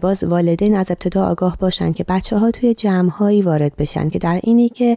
باز 0.00 0.24
والدین 0.24 0.74
از 0.74 0.90
ابتدا 0.90 1.26
آگاه 1.26 1.56
باشن 1.60 1.92
که 1.92 2.04
بچه 2.04 2.38
ها 2.38 2.50
توی 2.50 2.74
جمعهایی 2.74 3.42
وارد 3.42 3.76
بشن 3.76 4.08
که 4.08 4.18
در 4.18 4.40
اینی 4.42 4.68
که 4.68 4.96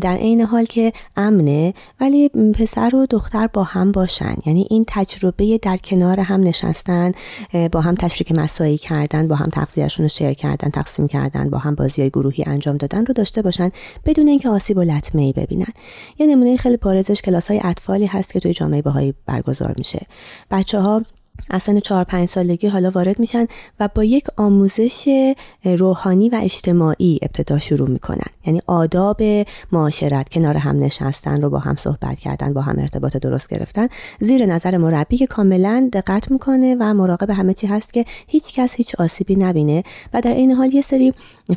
در 0.00 0.16
عین 0.16 0.40
حال 0.40 0.64
که 0.64 0.92
امنه 1.16 1.74
ولی 2.00 2.28
پسر 2.28 2.94
و 2.94 3.06
دختر 3.06 3.46
با 3.46 3.62
هم 3.62 3.92
باشن. 3.92 4.34
یعنی 4.46 4.66
این 4.70 4.84
تجربه 4.88 5.58
در 5.62 5.76
کنار 5.76 6.20
هم 6.20 6.40
نشستن 6.40 7.12
با 7.72 7.80
هم 7.80 7.94
تشریک 7.94 8.32
مسایی 8.32 8.78
کردن 8.78 9.28
با 9.28 9.36
هم 9.36 9.46
تغذیهشون 9.46 10.04
رو 10.04 10.08
شیر 10.08 10.32
کردن 10.32 10.70
تقسیم 10.70 11.06
کردن 11.06 11.50
با 11.50 11.58
هم 11.58 11.74
بازی 11.74 12.02
های 12.02 12.10
گروهی 12.10 12.44
انجام 12.46 12.76
دادن 12.76 13.06
رو 13.06 13.14
داشته 13.14 13.42
باشن 13.42 13.70
بدون 14.04 14.28
اینکه 14.28 14.48
آسیب 14.48 14.76
و 14.78 14.82
لطمه 14.82 15.22
ای 15.22 15.32
ببینن. 15.32 15.72
یه 16.18 16.26
نمونه 16.26 16.56
خیلی 16.56 16.76
پارزش 16.76 17.22
کلاس 17.22 17.50
های 17.50 17.60
اطفالی 17.64 18.06
هست 18.06 18.32
که 18.32 18.40
توی 18.40 18.52
جامعه 18.52 18.82
باهایی 18.82 19.14
برگزار 19.26 19.74
میشه. 19.78 20.06
بچه 20.50 20.80
ها 20.80 21.02
از 21.50 21.62
سن 21.62 21.80
چهار 21.80 22.04
پنج 22.04 22.28
سالگی 22.28 22.68
حالا 22.68 22.90
وارد 22.90 23.18
میشن 23.18 23.46
و 23.80 23.88
با 23.94 24.04
یک 24.04 24.26
آموزش 24.36 25.08
روحانی 25.64 26.28
و 26.28 26.40
اجتماعی 26.42 27.18
ابتدا 27.22 27.58
شروع 27.58 27.90
می‌کنن. 27.90 28.26
یعنی 28.46 28.62
آداب 28.66 29.22
معاشرت 29.72 30.28
کنار 30.28 30.56
هم 30.56 30.84
نشستن 30.84 31.42
رو 31.42 31.50
با 31.50 31.58
هم 31.58 31.76
صحبت 31.76 32.18
کردن 32.18 32.52
با 32.52 32.60
هم 32.60 32.78
ارتباط 32.78 33.16
درست 33.16 33.48
گرفتن. 33.48 33.88
زیر 34.20 34.46
نظر 34.46 34.76
مربی 34.76 35.16
که 35.16 35.26
کاملا 35.26 35.90
دقت 35.92 36.30
می‌کنه 36.30 36.76
و 36.80 36.94
مراقب 36.94 37.30
همه 37.30 37.54
چی 37.54 37.66
هست 37.66 37.92
که 37.92 38.04
هیچ 38.26 38.54
کس 38.54 38.74
هیچ 38.74 38.94
آسیبی 38.94 39.36
نبینه 39.36 39.82
و 40.14 40.20
در 40.20 40.34
این 40.34 40.52
حال 40.52 40.74
یه 40.74 40.82
سری 40.82 41.12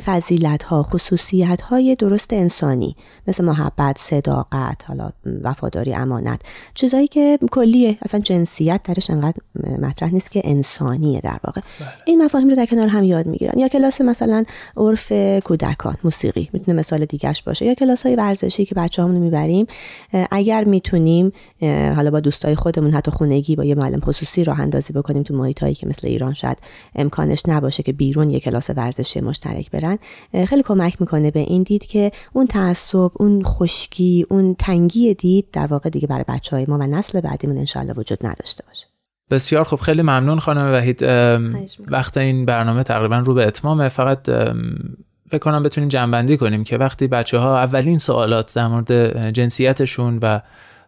فضیلت 0.05 0.63
ها 0.63 0.83
خصوصیت 0.83 1.61
های 1.61 1.95
درست 1.95 2.33
انسانی 2.33 2.95
مثل 3.27 3.43
محبت 3.43 3.97
صداقت 3.97 4.83
حالا 4.87 5.09
وفاداری 5.43 5.93
امانت 5.93 6.41
چیزایی 6.73 7.07
که 7.07 7.39
کلیه 7.51 7.97
اصلا 8.01 8.19
جنسیت 8.19 8.81
درش 8.83 9.09
انقدر 9.09 9.37
مطرح 9.79 10.13
نیست 10.13 10.31
که 10.31 10.41
انسانیه 10.43 11.21
در 11.21 11.39
واقع. 11.43 11.61
بله. 11.79 11.89
این 12.05 12.23
مفاهیم 12.23 12.49
رو 12.49 12.55
در 12.55 12.65
کنار 12.65 12.87
هم 12.87 13.03
یاد 13.03 13.25
می‌گیرن. 13.25 13.59
یا 13.59 13.67
کلاس 13.67 14.01
مثلا 14.01 14.43
عرف 14.77 15.11
کودکان 15.43 15.97
موسیقی 16.03 16.49
می‌تونه 16.53 16.79
مثال 16.79 17.05
دیگرش 17.05 17.43
باشه. 17.43 17.65
یا 17.65 17.73
کلاس 17.73 18.05
های 18.05 18.15
ورزشی 18.15 18.65
که 18.65 18.75
بچه 18.75 19.01
رو 19.01 19.07
می‌بریم 19.07 19.65
اگر 20.31 20.63
می‌تونیم 20.63 21.31
حالا 21.95 22.11
با 22.11 22.19
دوستای 22.19 22.55
خودمون 22.55 22.91
حتی 22.91 23.11
خونگی 23.11 23.55
با 23.55 23.63
یه 23.63 23.75
معلم 23.75 23.99
خصوصی 23.99 24.43
راه 24.43 24.59
اندازی 24.59 24.93
بکنیم 24.93 25.23
تو 25.23 25.35
محیط 25.35 25.63
هایی 25.63 25.75
که 25.75 25.87
مثل 25.87 26.07
ایران 26.07 26.33
شاید 26.33 26.57
امکانش 26.95 27.43
نباشه 27.47 27.83
که 27.83 27.93
بیرون 27.93 28.29
یه 28.29 28.39
کلاس 28.39 28.69
ورزشی 28.69 29.21
مشترک 29.21 29.71
برن 29.71 29.97
خیلی 30.45 30.63
کمک 30.63 31.01
می‌کنه 31.01 31.31
به 31.31 31.39
این 31.39 31.63
دید 31.63 31.85
که 31.85 32.11
اون 32.33 32.47
تعصب 32.47 33.11
اون 33.13 33.43
خشکی 33.43 34.25
اون 34.29 34.55
تنگی 34.59 35.13
دید 35.13 35.47
در 35.53 35.67
واقع 35.67 35.89
دیگه 35.89 36.07
برای 36.07 36.25
بچه 36.27 36.55
های 36.55 36.65
ما 36.67 36.77
و 36.77 36.87
نسل 36.87 37.21
بعدیمون 37.21 37.57
انشالله 37.57 37.93
وجود 37.93 38.25
نداشته 38.25 38.63
باشه. 38.67 38.87
بسیار 39.31 39.63
خوب 39.63 39.79
خیلی 39.79 40.01
ممنون 40.01 40.39
خانم 40.39 40.73
وحید. 40.73 41.03
وقت 41.87 42.17
این 42.17 42.45
برنامه 42.45 42.83
تقریبا 42.83 43.19
رو 43.19 43.33
به 43.33 43.47
اتمامه 43.47 43.89
فقط 43.89 44.29
فکر 45.29 45.37
کنم 45.39 45.63
بتونیم 45.63 45.89
جنبندی 45.89 46.37
کنیم 46.37 46.63
که 46.63 46.77
وقتی 46.77 47.07
بچه 47.07 47.37
ها 47.37 47.59
اولین 47.59 47.97
سوالات 47.97 48.55
در 48.55 48.67
مورد 48.67 49.29
جنسیتشون 49.29 50.19
و 50.21 50.39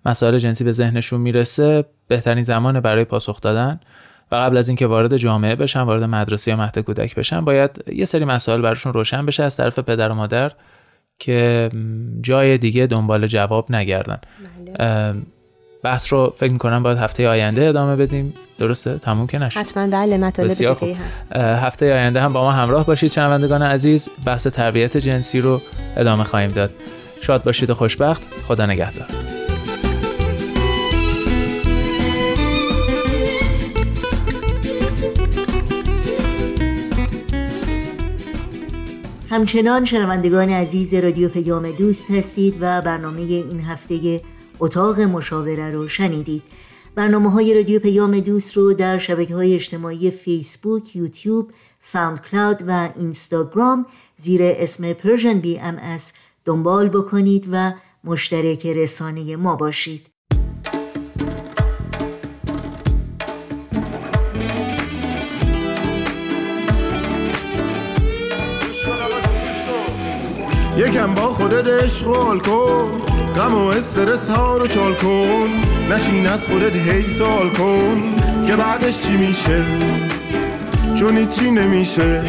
مسائل 0.06 0.38
جنسی 0.38 0.63
به 0.63 0.71
ذهنشون 0.71 1.21
می‌رسه 1.21 1.86
بهترین 2.08 2.43
زمان 2.43 2.80
برای 2.80 3.06
پاسخ 3.06 3.41
دادن 3.41 3.80
و 4.32 4.36
قبل 4.36 4.58
از 4.58 4.69
اینکه 4.69 4.88
وارد 4.88 5.17
جامعه 5.17 5.56
بشن 5.56 5.82
وارد 5.82 6.04
مدرسه 6.04 6.52
یا 6.52 6.58
مهد 6.58 6.80
کودک 6.80 7.15
بشن 7.15 7.45
باید 7.45 7.84
یه 7.93 8.06
سری 8.06 8.25
مسائل 8.25 8.62
براشون 8.62 8.93
روشن 8.93 9.25
بشه 9.25 9.43
از 9.43 9.58
طرف 9.58 9.80
پدر 9.80 10.10
و 10.10 10.15
مادر 10.15 10.52
که 11.19 11.69
جای 12.21 12.58
دیگه 12.58 12.88
دنبال 12.88 13.28
جواب 13.28 13.71
نگردن. 13.71 14.17
بله. 14.78 15.13
بحث 15.84 16.13
رو 16.13 16.34
فکر 16.36 16.52
می‌کنم 16.52 16.84
باید 16.84 16.98
هفته 16.98 17.30
آینده 17.30 17.68
ادامه 17.68 17.96
بدیم. 17.96 18.34
درسته؟ 18.58 18.98
تموم 18.98 19.28
که 19.28 19.38
نشد. 19.38 19.60
حتما. 19.60 19.88
بله 19.88 20.18
مطالب 20.18 20.54
دیگه 20.54 20.72
هست. 20.72 21.36
هفته 21.36 21.94
آینده 21.94 22.22
هم 22.22 22.34
با 22.34 22.44
ما 22.44 22.52
همراه 22.52 22.86
باشید 22.86 23.12
شنوندگان 23.12 23.62
عزیز. 23.62 24.10
بحث 24.26 24.48
تربیت 24.48 24.98
جنسی 24.98 25.42
رو 25.42 25.62
ادامه 25.98 26.24
خواهیم 26.24 26.50
داد. 26.50 26.72
شاد 27.22 27.44
باشید 27.44 27.70
و 27.70 27.74
خوشبخت. 27.74 28.28
خدا 28.48 28.65
نگهدار. 28.65 29.08
همچنان 39.30 39.86
شنوندگان 39.86 40.50
عزیز 40.50 40.94
رادیو 40.94 41.30
پیام 41.30 41.72
دوست 41.72 42.12
هستید 42.12 42.58
و 42.62 42.82
برنامه 42.82 43.22
این 43.22 43.62
هفته 43.62 44.22
اتاق 44.60 45.00
مشاوره 45.00 45.72
رو 45.72 45.88
شنیدید. 45.88 46.43
برنامه 46.95 47.32
های 47.32 47.54
رادیو 47.54 47.80
پیام 47.80 48.19
دوست 48.19 48.58
رو 48.58 48.74
در 48.74 48.98
شبکه 48.98 49.36
های 49.36 49.56
اجتماعی 49.56 50.12
فیسبوک، 50.12 50.95
یوتیوب، 50.95 51.52
ساوند 51.80 52.22
کلاود 52.22 52.63
و 52.67 52.89
اینستاگرام 52.95 53.86
زیر 54.17 54.41
اسم 54.43 54.93
Persian 54.94 55.39
BM 55.39 55.78
دنبال 56.45 56.89
بکنید 56.89 57.48
و 57.52 57.74
مشترک 58.04 58.65
رسانه 58.65 59.36
ما 59.36 59.56
باشید. 59.56 60.06
یکم 70.78 71.13
با 71.13 71.34
خودت 71.34 71.84
عشق 71.84 72.15
و 72.15 72.24
حال 72.24 72.39
کن. 72.39 73.09
غم 73.39 73.56
و 73.56 73.67
استرس 73.67 74.30
ها 74.30 74.58
رو 74.58 74.67
چال 74.67 74.95
کن. 74.95 75.49
نشین 75.91 76.28
از 76.28 76.45
خودت 76.45 76.75
هی 76.75 77.10
سوال 77.12 77.50
کن 77.49 78.15
که 78.47 78.56
بعدش 78.56 78.99
چی 78.99 79.17
میشه؟ 79.17 79.65
چون 80.95 81.30
چی 81.30 81.52
نمیشه. 81.52 82.21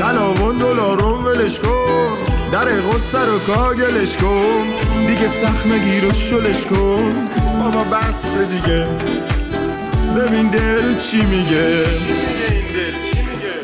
طلا 0.00 0.32
و 0.32 0.52
دلارم 0.52 1.24
ولش 1.24 1.58
کن. 1.58 2.16
در 2.52 2.64
غصه 2.64 3.18
رو 3.18 3.38
کاگلش 3.38 4.16
کن. 4.16 4.66
دیگه 5.06 5.28
سخت 5.28 5.66
نگیر 5.66 6.04
و 6.04 6.12
شلش 6.14 6.64
کن. 6.64 7.28
بابا 7.58 7.84
بس 7.84 8.36
دیگه. 8.36 8.86
ببین 10.16 10.48
دل 10.48 10.98
چی 10.98 11.24
میگه. 11.24 11.82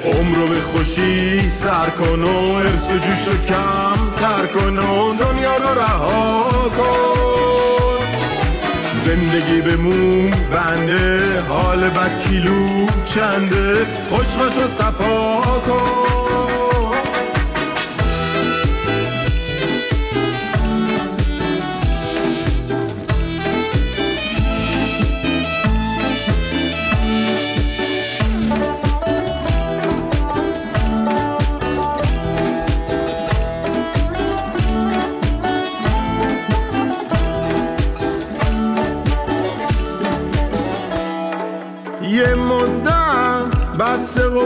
عمرو 0.05 0.47
به 0.47 0.61
خوشی 0.61 1.41
سر 1.51 1.91
کن 1.91 2.23
و 2.23 2.53
ارس 2.57 2.91
و 2.91 2.99
جوش 2.99 3.29
رو 3.29 3.47
کم 3.49 3.99
تر 4.17 4.47
کن 4.47 4.79
و 4.79 5.15
دنیا 5.15 5.57
رو 5.57 5.81
رها 5.81 6.08
زندگی 9.19 9.61
بمون 9.61 10.31
بنده 10.31 11.21
حال 11.49 11.89
بد 11.89 12.19
کیلو 12.19 12.87
چنده؟ 13.05 13.87
خوش 14.11 14.37
باش 14.37 14.57
و 14.57 14.67
صفا 14.67 15.41
کن. 15.67 16.28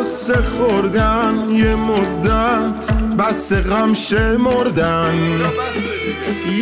غصه 0.03 0.43
خوردن 0.43 1.35
یه 1.51 1.75
مدت 1.75 2.93
بس 3.19 3.53
غم 3.53 3.93
شمردن 3.93 5.15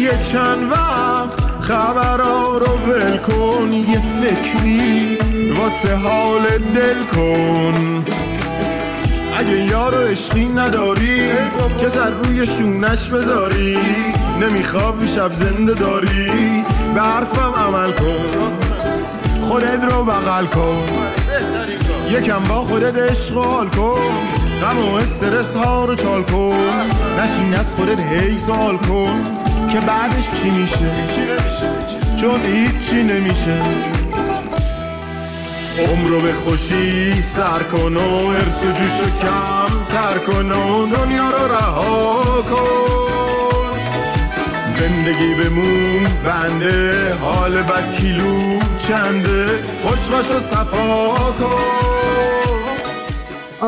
یه 0.03 0.11
چند 0.33 0.71
وقت 0.71 1.61
خبرها 1.61 2.59
رو 2.59 2.67
ول 2.67 3.19
کن 3.19 3.73
یه 3.73 4.01
فکری 4.21 5.19
واسه 5.55 5.97
حال 5.97 6.43
دل 6.75 7.05
کن. 7.15 8.05
اگه 9.39 9.65
یارو 9.65 9.99
عشقی 9.99 10.45
نداری 10.45 11.29
که 11.81 11.89
سر 11.89 12.11
روی 12.11 12.47
شونش 12.47 13.11
بذاری. 13.11 13.79
نمیخواب 14.41 15.07
شب 15.07 15.33
زنده 15.33 15.75
داری 15.75 16.65
به 16.95 17.01
عمل 17.01 17.93
کن. 17.93 18.53
خودت 19.43 19.85
رو 19.85 20.05
بغل 20.05 20.47
کن. 20.47 21.10
یکم 22.11 22.43
با 22.43 22.61
خودت 22.61 23.31
حال 23.35 23.69
کن. 23.69 24.01
غم 24.61 24.79
و 24.79 24.95
استرس 24.95 25.55
ها 25.55 25.85
رو 25.85 25.95
چال 25.95 26.23
کن. 26.23 26.91
نشین 27.19 27.55
از 27.55 27.73
خودت 27.73 28.01
هی 28.01 28.39
سوال 28.39 28.77
کن. 28.77 29.25
که 29.73 29.81
بعدش 29.81 30.31
چی 30.31 30.51
میشه؟ 30.51 30.91
چون 32.21 32.43
هیچی 32.43 33.03
نمیشه. 33.03 33.61
عمرو 35.89 36.21
به 36.21 36.33
خوشی 36.33 37.23
سر 37.23 37.63
کن 37.63 37.97
و 37.97 38.29
ارس 38.29 38.65
و 38.65 38.73
جوش 38.73 38.99
رو 39.01 39.11
کم 39.21 39.85
تر 39.89 40.19
کن 40.19 40.53
و 40.53 40.87
دنیا 40.87 41.31
رو 41.31 41.53
رها 41.53 42.23
کن. 42.43 43.01
زندگی 44.79 45.35
بمون 45.35 46.07
بنده 46.25 47.15
حال 47.23 47.63
بد 47.63 47.91
کیلو 47.91 48.59
چنده؟ 48.79 49.47
خوش 49.83 50.01
باش 50.01 50.31
و 50.31 50.41
صفا 50.41 51.15
کن. 51.39 52.00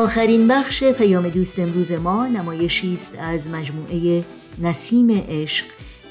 آخرین 0.03 0.47
بخش 0.47 0.83
پیام 0.83 1.29
دوست 1.29 1.59
امروز 1.59 1.91
ما 1.91 2.27
نمایشی 2.27 2.93
است 2.93 3.17
از 3.19 3.49
مجموعه 3.49 4.25
نسیم 4.61 5.07
عشق 5.29 5.65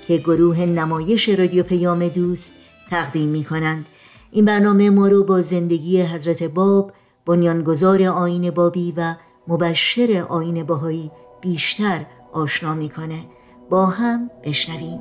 که 0.09 0.17
گروه 0.17 0.61
نمایش 0.61 1.29
رادیو 1.29 1.63
پیام 1.63 2.09
دوست 2.09 2.53
تقدیم 2.91 3.29
می 3.29 3.45
کنند 3.45 3.87
این 4.31 4.45
برنامه 4.45 4.91
ما 4.91 5.09
رو 5.09 5.25
با 5.25 5.43
زندگی 5.43 6.03
حضرت 6.03 6.43
باب 6.43 6.93
بنیانگذار 7.27 8.03
آین 8.03 8.51
بابی 8.51 8.95
و 8.97 9.15
مبشر 9.49 10.27
آین 10.29 10.65
باهایی 10.65 11.11
بیشتر 11.41 12.07
آشنا 12.33 12.75
می‌کنه. 12.75 13.25
با 13.71 13.87
هم 13.87 14.31
بشنویم. 14.45 15.01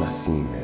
نسیم 0.00 0.61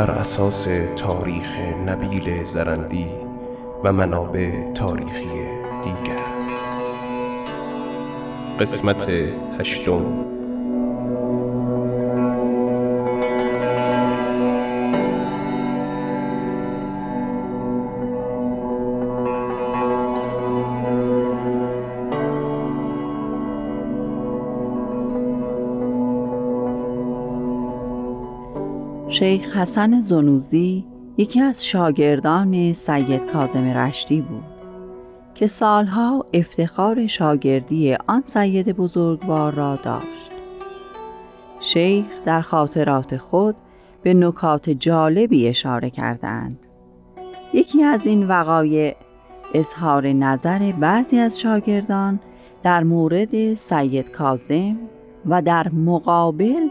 بر 0.00 0.10
اساس 0.10 0.68
تاریخ 0.96 1.56
نبیل 1.86 2.44
زرندی 2.44 3.06
و 3.84 3.92
منابع 3.92 4.72
تاریخی 4.72 5.26
دیگر. 5.84 6.24
قسمت 8.60 9.08
هشتم. 9.58 10.39
شیخ 29.20 29.56
حسن 29.56 30.00
زنوزی 30.00 30.84
یکی 31.16 31.40
از 31.40 31.66
شاگردان 31.66 32.72
سید 32.72 33.26
کاظم 33.26 33.64
رشتی 33.64 34.20
بود 34.20 34.44
که 35.34 35.46
سالها 35.46 36.26
افتخار 36.34 37.06
شاگردی 37.06 37.94
آن 38.06 38.22
سید 38.26 38.76
بزرگوار 38.76 39.54
را 39.54 39.76
داشت. 39.76 40.30
شیخ 41.60 42.06
در 42.24 42.40
خاطرات 42.40 43.16
خود 43.16 43.56
به 44.02 44.14
نکات 44.14 44.70
جالبی 44.70 45.48
اشاره 45.48 45.90
کردند. 45.90 46.66
یکی 47.54 47.82
از 47.82 48.06
این 48.06 48.28
وقایع 48.28 48.96
اظهار 49.54 50.06
نظر 50.06 50.72
بعضی 50.72 51.18
از 51.18 51.40
شاگردان 51.40 52.20
در 52.62 52.82
مورد 52.84 53.54
سید 53.54 54.10
کاظم 54.10 54.76
و 55.26 55.42
در 55.42 55.68
مقابل 55.68 56.68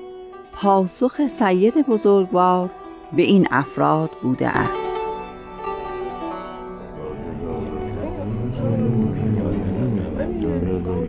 پاسخ 0.53 1.27
سید 1.27 1.73
بزرگوار 1.87 2.69
به 3.15 3.23
این 3.23 3.47
افراد 3.51 4.09
بوده 4.23 4.47
است. 4.47 4.89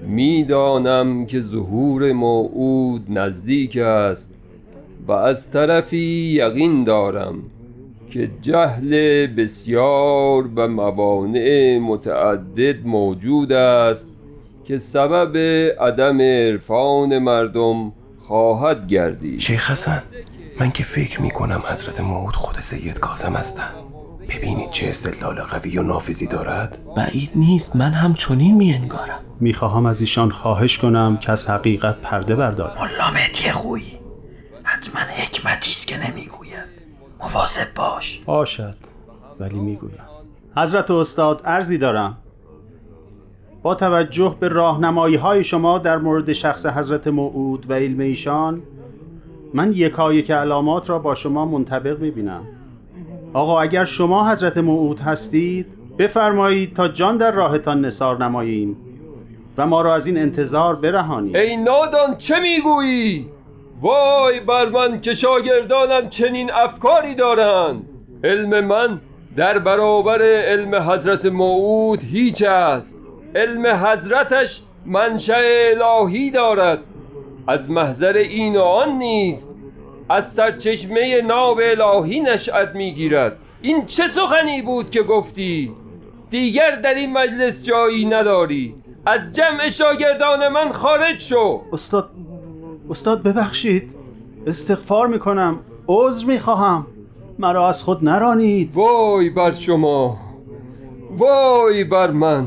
می‌دانم 0.06 1.26
که 1.26 1.40
ظهور 1.40 2.12
موعود 2.12 3.06
نزدیک 3.08 3.76
است 3.76 4.30
و 5.06 5.12
از 5.12 5.50
طرفی 5.50 6.32
یقین 6.32 6.84
دارم 6.84 7.34
که 8.10 8.30
جهل 8.42 9.26
بسیار 9.26 10.48
و 10.56 10.68
موانع 10.68 11.78
متعدد 11.78 12.86
موجود 12.86 13.52
است 13.52 14.10
که 14.64 14.78
سبب 14.78 15.36
عدم 15.80 16.20
عرفان 16.20 17.18
مردم 17.18 17.92
خواهد 18.30 18.86
گردید. 18.88 19.40
شیخ 19.40 19.70
حسن 19.70 20.02
من 20.60 20.70
که 20.70 20.84
فکر 20.84 21.20
می 21.20 21.30
کنم 21.30 21.62
حضرت 21.66 22.00
موعود 22.00 22.36
خود 22.36 22.60
سید 22.60 22.98
کاظم 22.98 23.36
هستند 23.36 23.74
ببینید 24.28 24.70
چه 24.70 24.88
استدلال 24.88 25.40
قوی 25.40 25.78
و 25.78 25.82
نافذی 25.82 26.26
دارد. 26.26 26.78
بعید 26.96 27.30
نیست 27.34 27.76
من 27.76 27.90
هم 27.90 28.14
چنین 28.14 28.56
می 28.56 28.74
انگارم 28.74 29.20
می‌خواهم 29.40 29.86
از 29.86 30.00
ایشان 30.00 30.30
خواهش 30.30 30.78
کنم 30.78 31.16
که 31.16 31.32
از 31.32 31.50
حقیقت 31.50 31.96
پرده 31.96 32.34
بردارد 32.34 32.78
ملا 32.78 33.10
مهدی 33.10 33.50
خویی 33.50 34.00
حتما 34.62 35.00
حکمتی 35.00 35.70
است 35.70 35.86
که 35.86 36.10
نمی‌گوید. 36.10 36.64
مواظب 37.20 37.74
باش. 37.74 38.22
باشد 38.26 38.76
ولی 39.40 39.58
می‌گویم. 39.58 40.00
حضرت 40.56 40.90
استاد 40.90 41.42
ارزی 41.44 41.78
دارم. 41.78 42.18
با 43.62 43.74
توجه 43.74 44.36
به 44.40 44.48
راهنمایی 44.48 45.16
های 45.16 45.44
شما 45.44 45.78
در 45.78 45.98
مورد 45.98 46.32
شخص 46.32 46.66
حضرت 46.66 47.06
موعود 47.06 47.70
و 47.70 47.74
علم 47.74 48.00
ایشان 48.00 48.62
من 49.54 49.72
یکایک 49.72 50.30
علامات 50.30 50.90
را 50.90 50.98
با 50.98 51.14
شما 51.14 51.46
منطبق 51.46 52.00
می‌بینم. 52.00 52.42
آقا 53.32 53.60
اگر 53.60 53.84
شما 53.84 54.30
حضرت 54.30 54.58
موعود 54.58 55.00
هستید 55.00 55.66
بفرمایید 55.98 56.74
تا 56.74 56.88
جان 56.88 57.16
در 57.16 57.30
راهتان 57.30 57.84
نثار 57.84 58.24
نماییم 58.24 58.76
و 59.58 59.66
ما 59.66 59.82
را 59.82 59.94
از 59.94 60.06
این 60.06 60.18
انتظار 60.18 60.76
برهانید. 60.76 61.36
ای 61.36 61.56
نادان 61.56 62.16
چه 62.18 62.34
می‌گویی؟ 62.40 63.26
وای 63.80 64.40
بر 64.40 64.68
من 64.68 65.00
که 65.00 65.14
شاگردانم 65.14 66.08
چنین 66.08 66.50
افکاری 66.52 67.14
دارند. 67.14 67.84
علم 68.24 68.64
من 68.64 69.00
در 69.36 69.58
برابر 69.58 70.22
علم 70.22 70.74
حضرت 70.74 71.26
موعود 71.26 72.02
هیچ 72.02 72.42
است. 72.42 72.99
علم 73.34 73.66
حضرتش 73.66 74.62
منشأ 74.86 75.40
الهی 75.70 76.30
دارد. 76.30 76.78
از 77.46 77.70
محضر 77.70 78.12
این 78.12 78.56
و 78.56 78.60
آن 78.60 78.88
نیست 78.98 79.54
از 80.08 80.32
سرچشمه 80.32 81.22
ناب 81.22 81.60
الهی 81.62 82.20
نشأت 82.20 82.74
می‌گیرد. 82.74 83.36
این 83.62 83.86
چه 83.86 84.08
سخنی 84.08 84.62
بود 84.62 84.90
که 84.90 85.02
گفتی؟ 85.02 85.72
دیگر 86.30 86.70
در 86.70 86.94
این 86.94 87.12
مجلس 87.12 87.64
جایی 87.64 88.04
نداری. 88.04 88.74
از 89.06 89.32
جمع 89.32 89.68
شاگردان 89.68 90.48
من 90.48 90.72
خارج 90.72 91.20
شو. 91.20 91.60
استاد 91.72 92.10
استاد 92.90 93.22
ببخشید. 93.22 93.90
استغفار 94.46 95.06
می‌کنم. 95.06 95.58
عذر 95.88 96.26
می‌خواهم. 96.26 96.86
مرا 97.38 97.68
از 97.68 97.82
خود 97.82 98.04
نرانید. 98.04 98.70
وای 98.74 99.30
بر 99.30 99.52
شما. 99.52 100.18
وای 101.10 101.84
بر 101.84 102.10
من. 102.10 102.46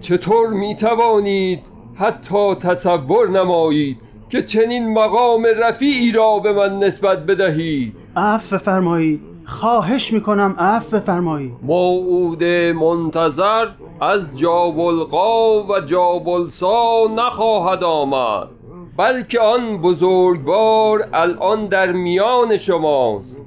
چطور 0.00 0.48
می‌توانید 0.48 1.60
حتی 1.94 2.54
تصور 2.54 3.28
نمایید 3.28 3.96
که 4.30 4.42
چنین 4.42 4.92
مقام 4.92 5.46
رفیعی 5.58 6.12
را 6.12 6.38
به 6.38 6.52
من 6.52 6.78
نسبت 6.78 7.18
بدهید؟ 7.18 7.96
عفو 8.16 8.58
فرمایید 8.58 9.20
خواهش 9.44 10.12
می‌کنم 10.12 10.56
عفو 10.58 11.00
فرمایید 11.00 11.52
موعود 11.62 12.44
منتظر 12.44 13.66
از 14.00 14.38
جابلقا 14.38 15.62
و 15.62 15.80
جابلسا 15.80 17.06
نخواهد 17.16 17.84
آمد 17.84 18.48
بلکه 18.96 19.40
آن 19.40 19.78
بزرگوار 19.78 21.08
الان 21.12 21.66
در 21.66 21.92
میان 21.92 22.56
شماست. 22.56 23.40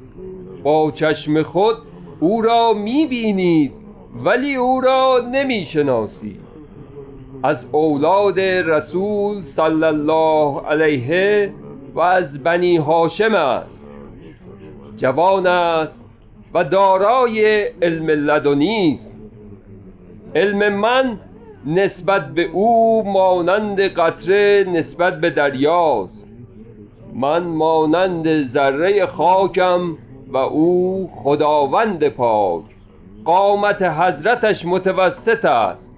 با 0.64 0.92
چشم 0.92 1.44
خود 1.44 1.76
او 2.20 2.42
را 2.42 2.74
می‌بینید 2.74 3.81
ولی 4.16 4.56
او 4.56 4.82
را 4.82 5.22
نمی‌شناسید 5.32 6.52
از 7.44 7.66
اولاد 7.72 8.40
رسول 8.40 9.44
صلی 9.44 9.84
الله 9.84 10.62
علیه 10.62 11.54
و 11.96 12.00
از 12.00 12.44
بنی 12.44 12.78
هاشم 12.78 13.36
است. 13.36 13.86
جوان 14.98 15.48
است 15.48 16.06
و 16.54 16.64
دارای 16.64 17.64
علم 17.82 18.08
لدنی 18.08 18.94
است. 18.94 19.16
علم 20.36 20.74
من 20.76 21.20
نسبت 21.66 22.28
به 22.34 22.50
او 22.54 23.04
مانند 23.04 23.82
قطره 23.82 24.66
نسبت 24.68 25.22
به 25.22 25.30
دریاست. 25.30 26.28
من 27.14 27.44
مانند 27.44 28.44
ذره 28.44 29.06
خاکم 29.06 29.98
و 30.28 30.38
او 30.38 31.10
خداوند 31.16 32.08
پاک. 32.08 32.64
قامت 33.26 33.82
حضرتش 33.82 34.66
متوسط 34.66 35.46
است 35.46 35.96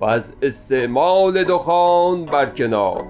و 0.00 0.04
از 0.04 0.36
استعمال 0.42 1.44
دخان 1.44 2.24
برکنار 2.24 3.04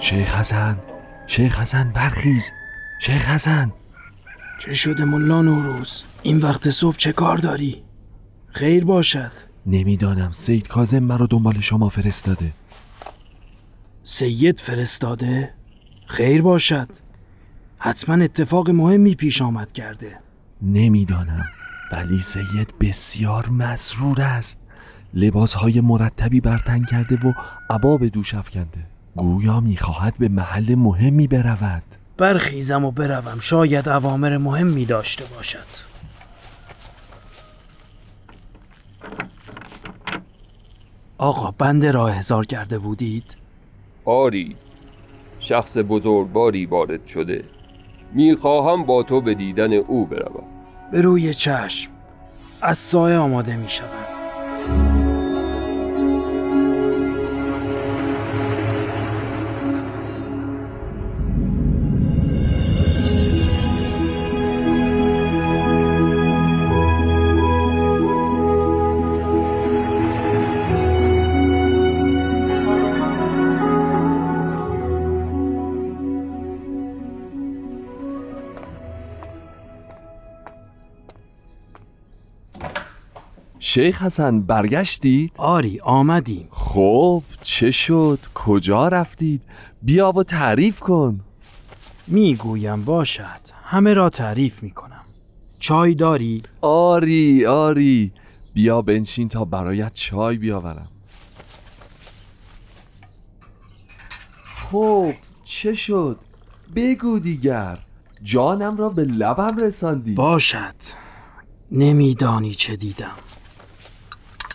شیخ 0.00 0.36
حسن 0.36 0.78
شیخ 1.26 1.60
حسن 1.60 1.92
برخیز. 1.94 2.52
شیخ 2.98 3.28
حسن. 3.28 3.72
چه 4.58 4.74
شده 4.74 5.04
ملا 5.04 5.42
نوروز؟ 5.42 6.02
این 6.22 6.38
وقت 6.38 6.70
صبح 6.70 6.96
چه 6.96 7.12
کار 7.12 7.38
داری؟ 7.38 7.82
خیر 8.48 8.84
باشد. 8.84 9.32
نمی‌دانم. 9.66 10.32
سید 10.32 10.68
کازم 10.68 10.98
مرا 10.98 11.26
دنبال 11.26 11.60
شما 11.60 11.88
فرستاده. 11.88 12.52
سید 14.02 14.60
فرستاده؟ 14.60 15.54
خیر 16.06 16.42
باشد. 16.42 16.88
حتما 17.78 18.24
اتفاق 18.24 18.70
مهمی 18.70 19.14
پیش 19.14 19.42
آمد 19.42 19.72
کرده. 19.72 20.18
نمی‌دانم. 20.62 21.44
ولی 21.92 22.18
سید 22.18 22.74
بسیار 22.80 23.48
مسرور 23.48 24.22
است. 24.22 24.58
لباسهای 25.14 25.80
مرتبی 25.80 26.40
برتن 26.40 26.84
کرده 26.84 27.28
و 27.28 27.32
عبا 27.70 27.96
به 27.96 28.08
دوش 28.08 28.34
افکنده. 28.34 28.86
گویا 29.16 29.60
می‌خواهد 29.60 30.18
به 30.18 30.28
محل 30.28 30.74
مهمی 30.74 31.26
برود. 31.26 31.82
برخیزم 32.18 32.84
و 32.84 32.90
بروم. 32.90 33.38
شاید 33.38 33.88
اوامر 33.88 34.36
مهمی 34.36 34.84
داشته 34.84 35.24
باشد. 35.24 35.88
آقا 41.18 41.50
بنده 41.50 41.90
را 41.90 42.08
احضار 42.08 42.46
کرده 42.46 42.78
بودید؟ 42.78 43.36
آری 44.04 44.56
شخص 45.40 45.76
بزرگواری 45.88 46.66
وارد 46.66 47.06
شده. 47.06 47.44
می‌خواهم 48.12 48.84
با 48.84 49.02
تو 49.02 49.20
به 49.20 49.34
دیدن 49.34 49.72
او 49.72 50.06
بروم. 50.06 50.46
به 50.92 51.00
روی 51.00 51.34
چشم. 51.34 51.90
از 52.62 52.78
سایه 52.78 53.16
آماده 53.16 53.56
می 53.56 53.68
شیخ 83.78 84.02
حسن 84.02 84.40
برگشتید؟ 84.40 85.32
آری 85.36 85.80
آمدیم 85.80 86.48
خب 86.50 87.22
چه 87.42 87.70
شد؟ 87.70 88.18
کجا 88.34 88.88
رفتید؟ 88.88 89.42
بیا 89.82 90.12
و 90.12 90.22
تعریف 90.22 90.80
کن 90.80 91.20
می‌گویم 92.06 92.84
باشد 92.84 93.40
همه 93.64 93.94
را 93.94 94.10
تعریف 94.10 94.62
می‌کنم 94.62 95.02
چای 95.58 95.94
داری؟ 95.94 96.42
آری 96.60 97.46
آری 97.46 98.12
بیا 98.54 98.82
بنشین 98.82 99.28
تا 99.28 99.44
برایت 99.44 99.94
چای 99.94 100.36
بیاورم 100.36 100.88
خب 104.70 105.12
چه 105.44 105.74
شد؟ 105.74 106.18
بگو 106.76 107.18
دیگر 107.18 107.78
جانم 108.22 108.76
را 108.76 108.88
به 108.88 109.04
لبم 109.04 109.56
رساندی 109.62 110.14
باشد 110.14 110.74
نمیدانی 111.72 112.54
چه 112.54 112.76
دیدم 112.76 113.16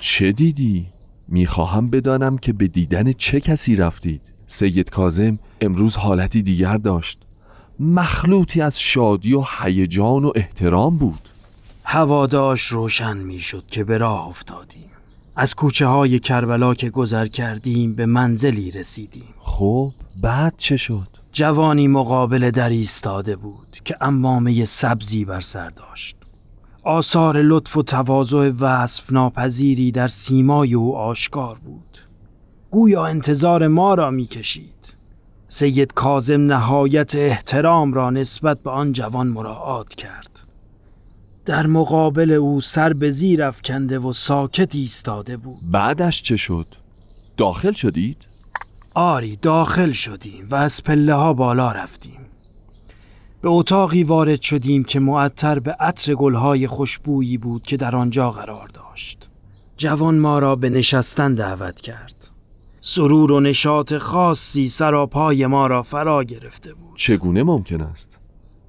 چه 0.06 0.32
دیدی؟ 0.32 0.88
می‌خواهم 1.28 1.90
بدانم 1.90 2.38
که 2.38 2.54
به 2.54 2.68
دیدن 2.68 3.12
چه 3.12 3.40
کسی 3.40 3.76
رفتید. 3.76 4.22
سید 4.48 4.90
کازم 4.90 5.40
امروز 5.62 5.96
حالتی 5.96 6.42
دیگر 6.42 6.78
داشت. 6.78 7.20
مخلوطی 7.80 8.62
از 8.62 8.80
شادی 8.80 9.34
و 9.34 9.44
هیجان 9.62 10.26
و 10.26 10.32
احترام 10.36 10.98
بود. 10.98 11.30
هواداش 11.84 12.62
روشن 12.62 13.18
می‌شد 13.18 13.64
که 13.68 13.84
به 13.84 13.98
راه 13.98 14.28
افتادیم. 14.28 14.90
از 15.36 15.56
کوچه 15.56 15.86
های 15.86 16.20
کربلا 16.20 16.74
که 16.74 16.90
گذر 16.90 17.28
کردیم 17.28 17.96
به 17.96 18.06
منزلی 18.06 18.72
رسیدیم. 18.72 19.34
خب 19.40 19.92
بعد 20.22 20.54
چه 20.58 20.78
شد؟ 20.78 21.08
جوانی 21.34 21.88
مقابل 21.88 22.52
در 22.52 22.70
ایستاده 22.70 23.36
بود 23.36 23.78
که 23.86 23.98
امامه 24.02 24.66
سبزی 24.66 25.26
بر 25.26 25.42
سر 25.42 25.70
داشت. 25.70 26.16
آثار 26.84 27.42
لطف 27.42 27.78
و 27.78 27.84
تواضع 27.84 28.52
وصف 28.60 29.12
ناپذیری 29.12 29.92
در 29.92 30.08
سیمای 30.08 30.74
او 30.74 30.98
آشکار 30.98 31.58
بود. 31.60 31.98
گویا 32.72 33.06
انتظار 33.06 33.68
ما 33.68 33.94
را 33.94 34.12
می‌کشید. 34.12 34.96
سید 35.50 35.94
کازم 35.94 36.42
نهایت 36.42 37.16
احترام 37.16 37.94
را 37.94 38.10
نسبت 38.10 38.60
به 38.60 38.70
آن 38.70 38.94
جوان 38.94 39.28
مراعات 39.28 39.96
کرد. 39.96 40.40
در 41.46 41.68
مقابل 41.68 42.32
او 42.32 42.62
سر 42.62 42.94
به 42.94 43.12
زیر 43.12 43.44
افکنده 43.44 44.00
و 44.00 44.14
ساکت 44.14 44.76
ایستاده 44.76 45.38
بود. 45.38 45.60
بعدش 45.72 46.22
چه 46.22 46.36
شد؟ 46.36 46.66
داخل 47.38 47.72
شدید؟ 47.72 48.18
آری 48.94 49.36
داخل 49.36 49.92
شدیم 49.92 50.48
و 50.50 50.56
از 50.56 50.84
پله 50.84 51.14
ها 51.14 51.34
بالا 51.34 51.72
رفتیم. 51.72 52.20
به 53.44 53.50
اتاقی 53.50 54.04
وارد 54.04 54.42
شدیم 54.42 54.84
که 54.84 55.00
معطر 55.00 55.60
به 55.60 55.72
عطر 55.80 56.16
گلهای 56.16 56.68
خوشبویی 56.68 57.38
بود 57.38 57.62
که 57.62 57.78
در 57.78 57.96
آنجا 57.96 58.32
قرار 58.32 58.68
داشت. 58.68 59.30
جوان 59.78 60.18
ما 60.18 60.40
را 60.40 60.56
به 60.56 60.70
نشستن 60.70 61.34
دعوت 61.34 61.82
کرد. 61.82 62.30
سرور 62.82 63.32
و 63.32 63.40
نشاط 63.40 63.94
خاصی 63.94 64.68
سراپای 64.68 65.48
ما 65.48 65.68
را 65.68 65.84
فرا 65.84 66.24
گرفته 66.24 66.74
بود. 66.74 66.98
چگونه 66.98 67.44
ممکن 67.44 67.82
است؟ 67.82 68.20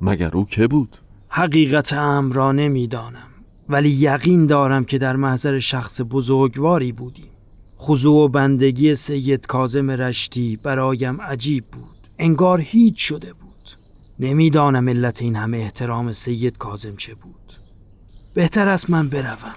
مگر 0.00 0.30
او 0.36 0.46
که 0.46 0.66
بود؟ 0.66 0.96
حقیقت 1.28 1.92
امر 1.92 2.34
را 2.34 2.52
نمی‌دانم 2.52 3.28
ولی 3.68 3.90
یقین 3.90 4.46
دارم 4.46 4.84
که 4.84 4.98
در 4.98 5.16
محضر 5.16 5.60
شخص 5.60 6.00
بزرگواری 6.10 6.92
بودیم. 6.92 7.30
خضوع 7.78 8.24
و 8.24 8.28
بندگی 8.28 8.94
سید 8.94 9.46
کازم 9.46 9.90
رشتی 9.90 10.58
برایم 10.64 11.20
عجیب 11.20 11.64
بود. 11.64 12.08
انگار 12.18 12.60
هیچ 12.60 13.08
شده 13.08 13.32
بود. 13.32 13.43
نمی‌دانم 14.20 14.88
علت 14.88 15.22
این 15.22 15.36
همه 15.36 15.58
احترام 15.58 16.12
سید 16.12 16.58
کازم 16.58 16.96
چه 16.96 17.14
بود. 17.14 17.52
بهتر 18.34 18.68
است 18.68 18.90
من 18.90 19.08
بروم. 19.08 19.54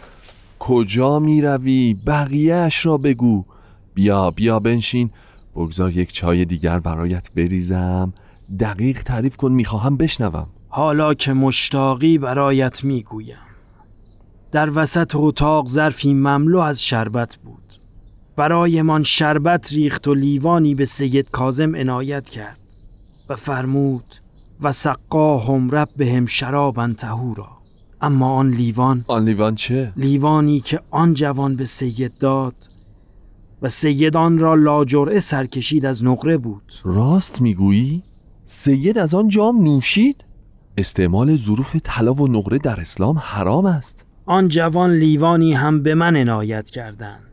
کجا 0.59 1.19
می 1.19 1.41
روی؟ 1.41 1.95
بقیهش 2.07 2.85
را 2.85 2.97
بگو. 2.97 3.45
بیا 3.93 4.31
بیا 4.31 4.59
بنشین. 4.59 5.11
بگذار 5.55 5.97
یک 5.97 6.13
چای 6.13 6.45
دیگر 6.45 6.79
برایت 6.79 7.31
بریزم. 7.35 8.13
دقیق 8.59 9.03
تعریف 9.03 9.37
کن 9.37 9.51
می‌خواهم 9.51 9.97
بشنوم. 9.97 10.47
حالا 10.69 11.13
که 11.13 11.33
مشتاقی 11.33 12.17
برایت 12.17 12.83
می‌گویم. 12.83 13.37
در 14.51 14.69
وسط 14.79 15.11
اتاق 15.15 15.67
ظرفی 15.67 16.13
مملو 16.13 16.59
از 16.59 16.83
شربت 16.83 17.35
بود. 17.35 17.73
برایمان 18.35 19.03
شربت 19.03 19.73
ریخت 19.73 20.07
و 20.07 20.13
لیوانی 20.13 20.75
به 20.75 20.85
سید 20.85 21.29
کازم 21.29 21.75
عنایت 21.75 22.29
کرد 22.29 22.57
و 23.29 23.35
فرمود 23.35 24.03
و 24.61 24.71
سقاهم 24.71 25.71
رب 25.71 25.89
بهم 25.97 26.25
شرابا 26.25 26.87
تهورا 26.87 27.57
اما 28.01 28.31
آن 28.31 28.49
لیوان 28.49 29.05
آن 29.07 29.25
لیوان 29.25 29.55
چه؟ 29.55 29.93
لیوانی 29.97 30.59
که 30.59 30.79
آن 30.91 31.13
جوان 31.13 31.55
به 31.55 31.65
سید 31.65 32.17
داد 32.19 32.55
و 33.61 33.69
سید 33.69 34.17
آن 34.17 34.39
را 34.39 34.55
لاجرعه 34.55 35.19
سرکشید 35.19 35.85
از 35.85 36.03
نقره 36.03 36.37
بود 36.37 36.73
راست 36.83 37.41
می‌گویی؟ 37.41 38.03
سید 38.45 38.97
از 38.97 39.15
آن 39.15 39.27
جام 39.27 39.63
نوشید؟ 39.63 40.25
استعمال 40.77 41.35
ظروف 41.35 41.75
طلا 41.83 42.13
و 42.13 42.27
نقره 42.27 42.57
در 42.57 42.79
اسلام 42.79 43.17
حرام 43.17 43.65
است 43.65 44.05
آن 44.25 44.47
جوان 44.47 44.93
لیوانی 44.93 45.53
هم 45.53 45.83
به 45.83 45.95
من 45.95 46.15
عنایت 46.15 46.69
کردند 46.69 47.23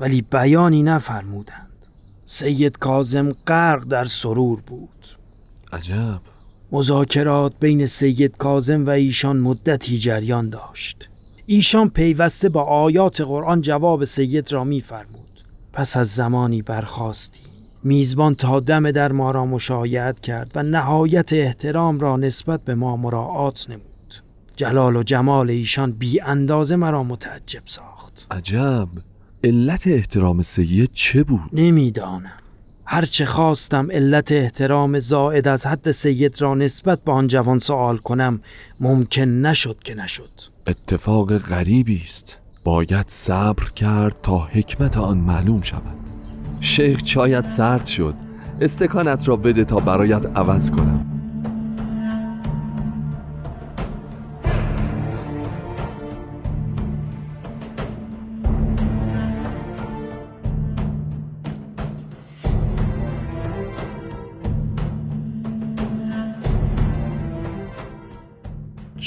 ولی 0.00 0.22
بیانی 0.22 0.82
نفرمودند 0.82 1.86
سید 2.26 2.78
کازم 2.78 3.32
غرق 3.32 3.84
در 3.84 4.04
سرور 4.04 4.60
بود 4.60 5.19
عجب. 5.72 6.20
مذاکرات 6.72 7.52
بین 7.60 7.86
سید 7.86 8.36
کازم 8.36 8.86
و 8.86 8.90
ایشان 8.90 9.36
مدتی 9.36 9.98
جریان 9.98 10.50
داشت. 10.50 11.08
ایشان 11.46 11.88
پیوسته 11.88 12.48
با 12.48 12.62
آیات 12.62 13.20
قرآن 13.20 13.60
جواب 13.60 14.04
سید 14.04 14.52
را 14.52 14.64
میفرمود. 14.64 15.44
پس 15.72 15.96
از 15.96 16.08
زمانی 16.08 16.62
برخواستی. 16.62 17.40
میزبان 17.84 18.34
تا 18.34 18.60
دم 18.60 18.90
در 18.90 19.12
ما 19.12 19.30
را 19.30 19.46
مشایعت 19.46 20.20
کرد 20.20 20.52
و 20.54 20.62
نهایت 20.62 21.32
احترام 21.32 22.00
را 22.00 22.16
نسبت 22.16 22.64
به 22.64 22.74
ما 22.74 22.96
مراعات 22.96 23.70
نمود. 23.70 24.14
جلال 24.56 24.96
و 24.96 25.02
جمال 25.02 25.50
ایشان 25.50 25.92
بی 25.92 26.20
اندازه 26.20 26.76
مرا 26.76 27.02
متعجب 27.02 27.62
ساخت. 27.66 28.26
عجب. 28.30 28.88
علت 29.44 29.86
احترام 29.86 30.42
سید 30.42 30.90
چه 30.92 31.22
بود؟ 31.22 31.50
نمی‌دانم. 31.52 32.39
هرچه 32.92 33.24
خواستم 33.24 33.90
علت 33.90 34.32
احترام 34.32 34.98
زائد 34.98 35.48
از 35.48 35.66
حد 35.66 35.90
سید 35.90 36.40
را 36.40 36.54
نسبت 36.54 37.04
به 37.04 37.12
آن 37.12 37.26
جوان 37.26 37.58
سوال 37.58 37.96
کنم 37.96 38.40
ممکن 38.80 39.22
نشد 39.22 39.76
که 39.84 39.94
نشد. 39.94 40.30
اتفاق 40.66 41.38
غریبی 41.38 42.02
است. 42.06 42.38
باید 42.64 43.08
صبر 43.08 43.64
کرد 43.76 44.16
تا 44.22 44.38
حکمت 44.38 44.96
آن 44.96 45.18
معلوم 45.18 45.62
شود. 45.62 45.96
شیخ 46.60 47.02
چایت 47.02 47.46
سرد 47.46 47.86
شد. 47.86 48.14
استکانت 48.60 49.28
را 49.28 49.36
بده 49.36 49.64
تا 49.64 49.76
برایت 49.76 50.26
عوض 50.26 50.70
کنم. 50.70 51.09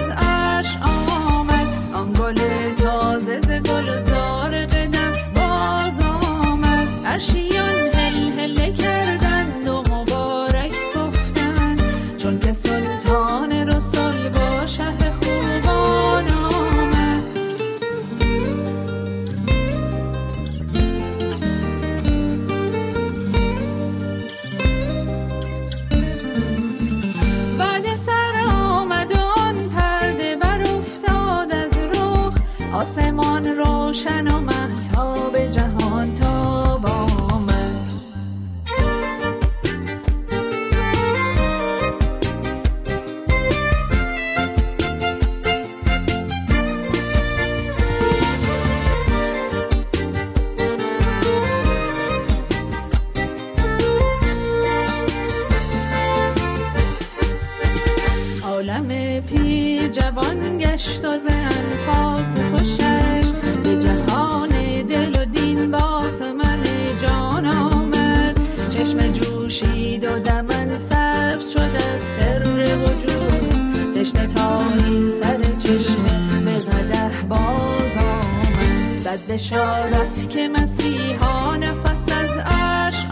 صد 79.16 79.32
بشارت 79.32 80.30
که 80.30 80.48
مسیحا 80.48 81.56
نفس 81.56 82.12
از 82.12 82.38
عرش 82.38 83.06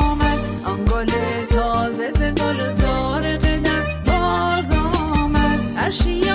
آمد. 0.00 0.38
آن 0.64 0.84
گل 0.84 1.10
تازه 1.48 2.10
ز 2.10 2.22
گلزار 2.22 3.36
قدم 3.36 3.84
باز 4.06 4.72
آمد. 4.72 5.60
عرشیان 5.78 6.27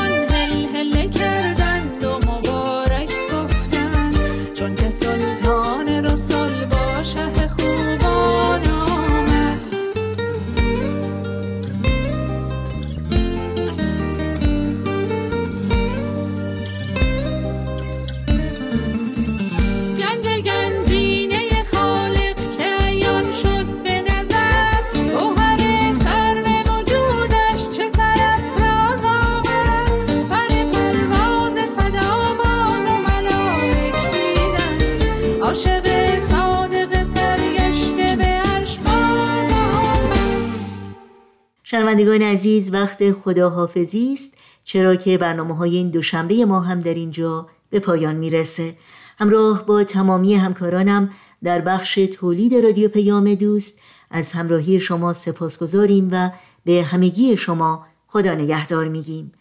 شنوندگان 41.73 42.21
عزیز 42.21 42.73
وقت 42.73 43.11
خداحافظی 43.11 44.13
است. 44.13 44.33
چرا 44.63 44.95
که 44.95 45.17
برنامه 45.17 45.55
های 45.55 45.77
این 45.77 45.89
دوشنبه 45.89 46.45
ما 46.45 46.59
هم 46.59 46.79
در 46.79 46.93
اینجا 46.93 47.47
به 47.69 47.79
پایان 47.79 48.15
می‌رسه. 48.15 48.75
همراه 49.17 49.65
با 49.65 49.83
تمامی 49.83 50.35
همکارانم 50.35 51.09
در 51.43 51.61
بخش 51.61 51.95
تولید 51.95 52.55
رادیو 52.55 52.89
پیام 52.89 53.33
دوست 53.33 53.79
از 54.11 54.31
همراهی 54.31 54.79
شما 54.79 55.13
سپاسگزاریم 55.13 56.09
و 56.11 56.31
به 56.65 56.83
همگی 56.83 57.37
شما 57.37 57.85
خدا 58.07 58.33
نگهدار 58.33 58.87
میگیم. 58.87 59.31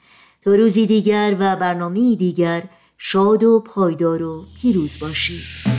تا 0.45 0.55
روزی 0.55 0.87
دیگر 0.87 1.37
و 1.39 1.57
برنامه 1.57 2.17
دیگر 2.17 2.63
شاد 2.99 3.45
و 3.45 3.61
پایدار 3.61 4.23
و 4.23 4.45
پیروز 4.61 4.99
باشید. 4.99 5.72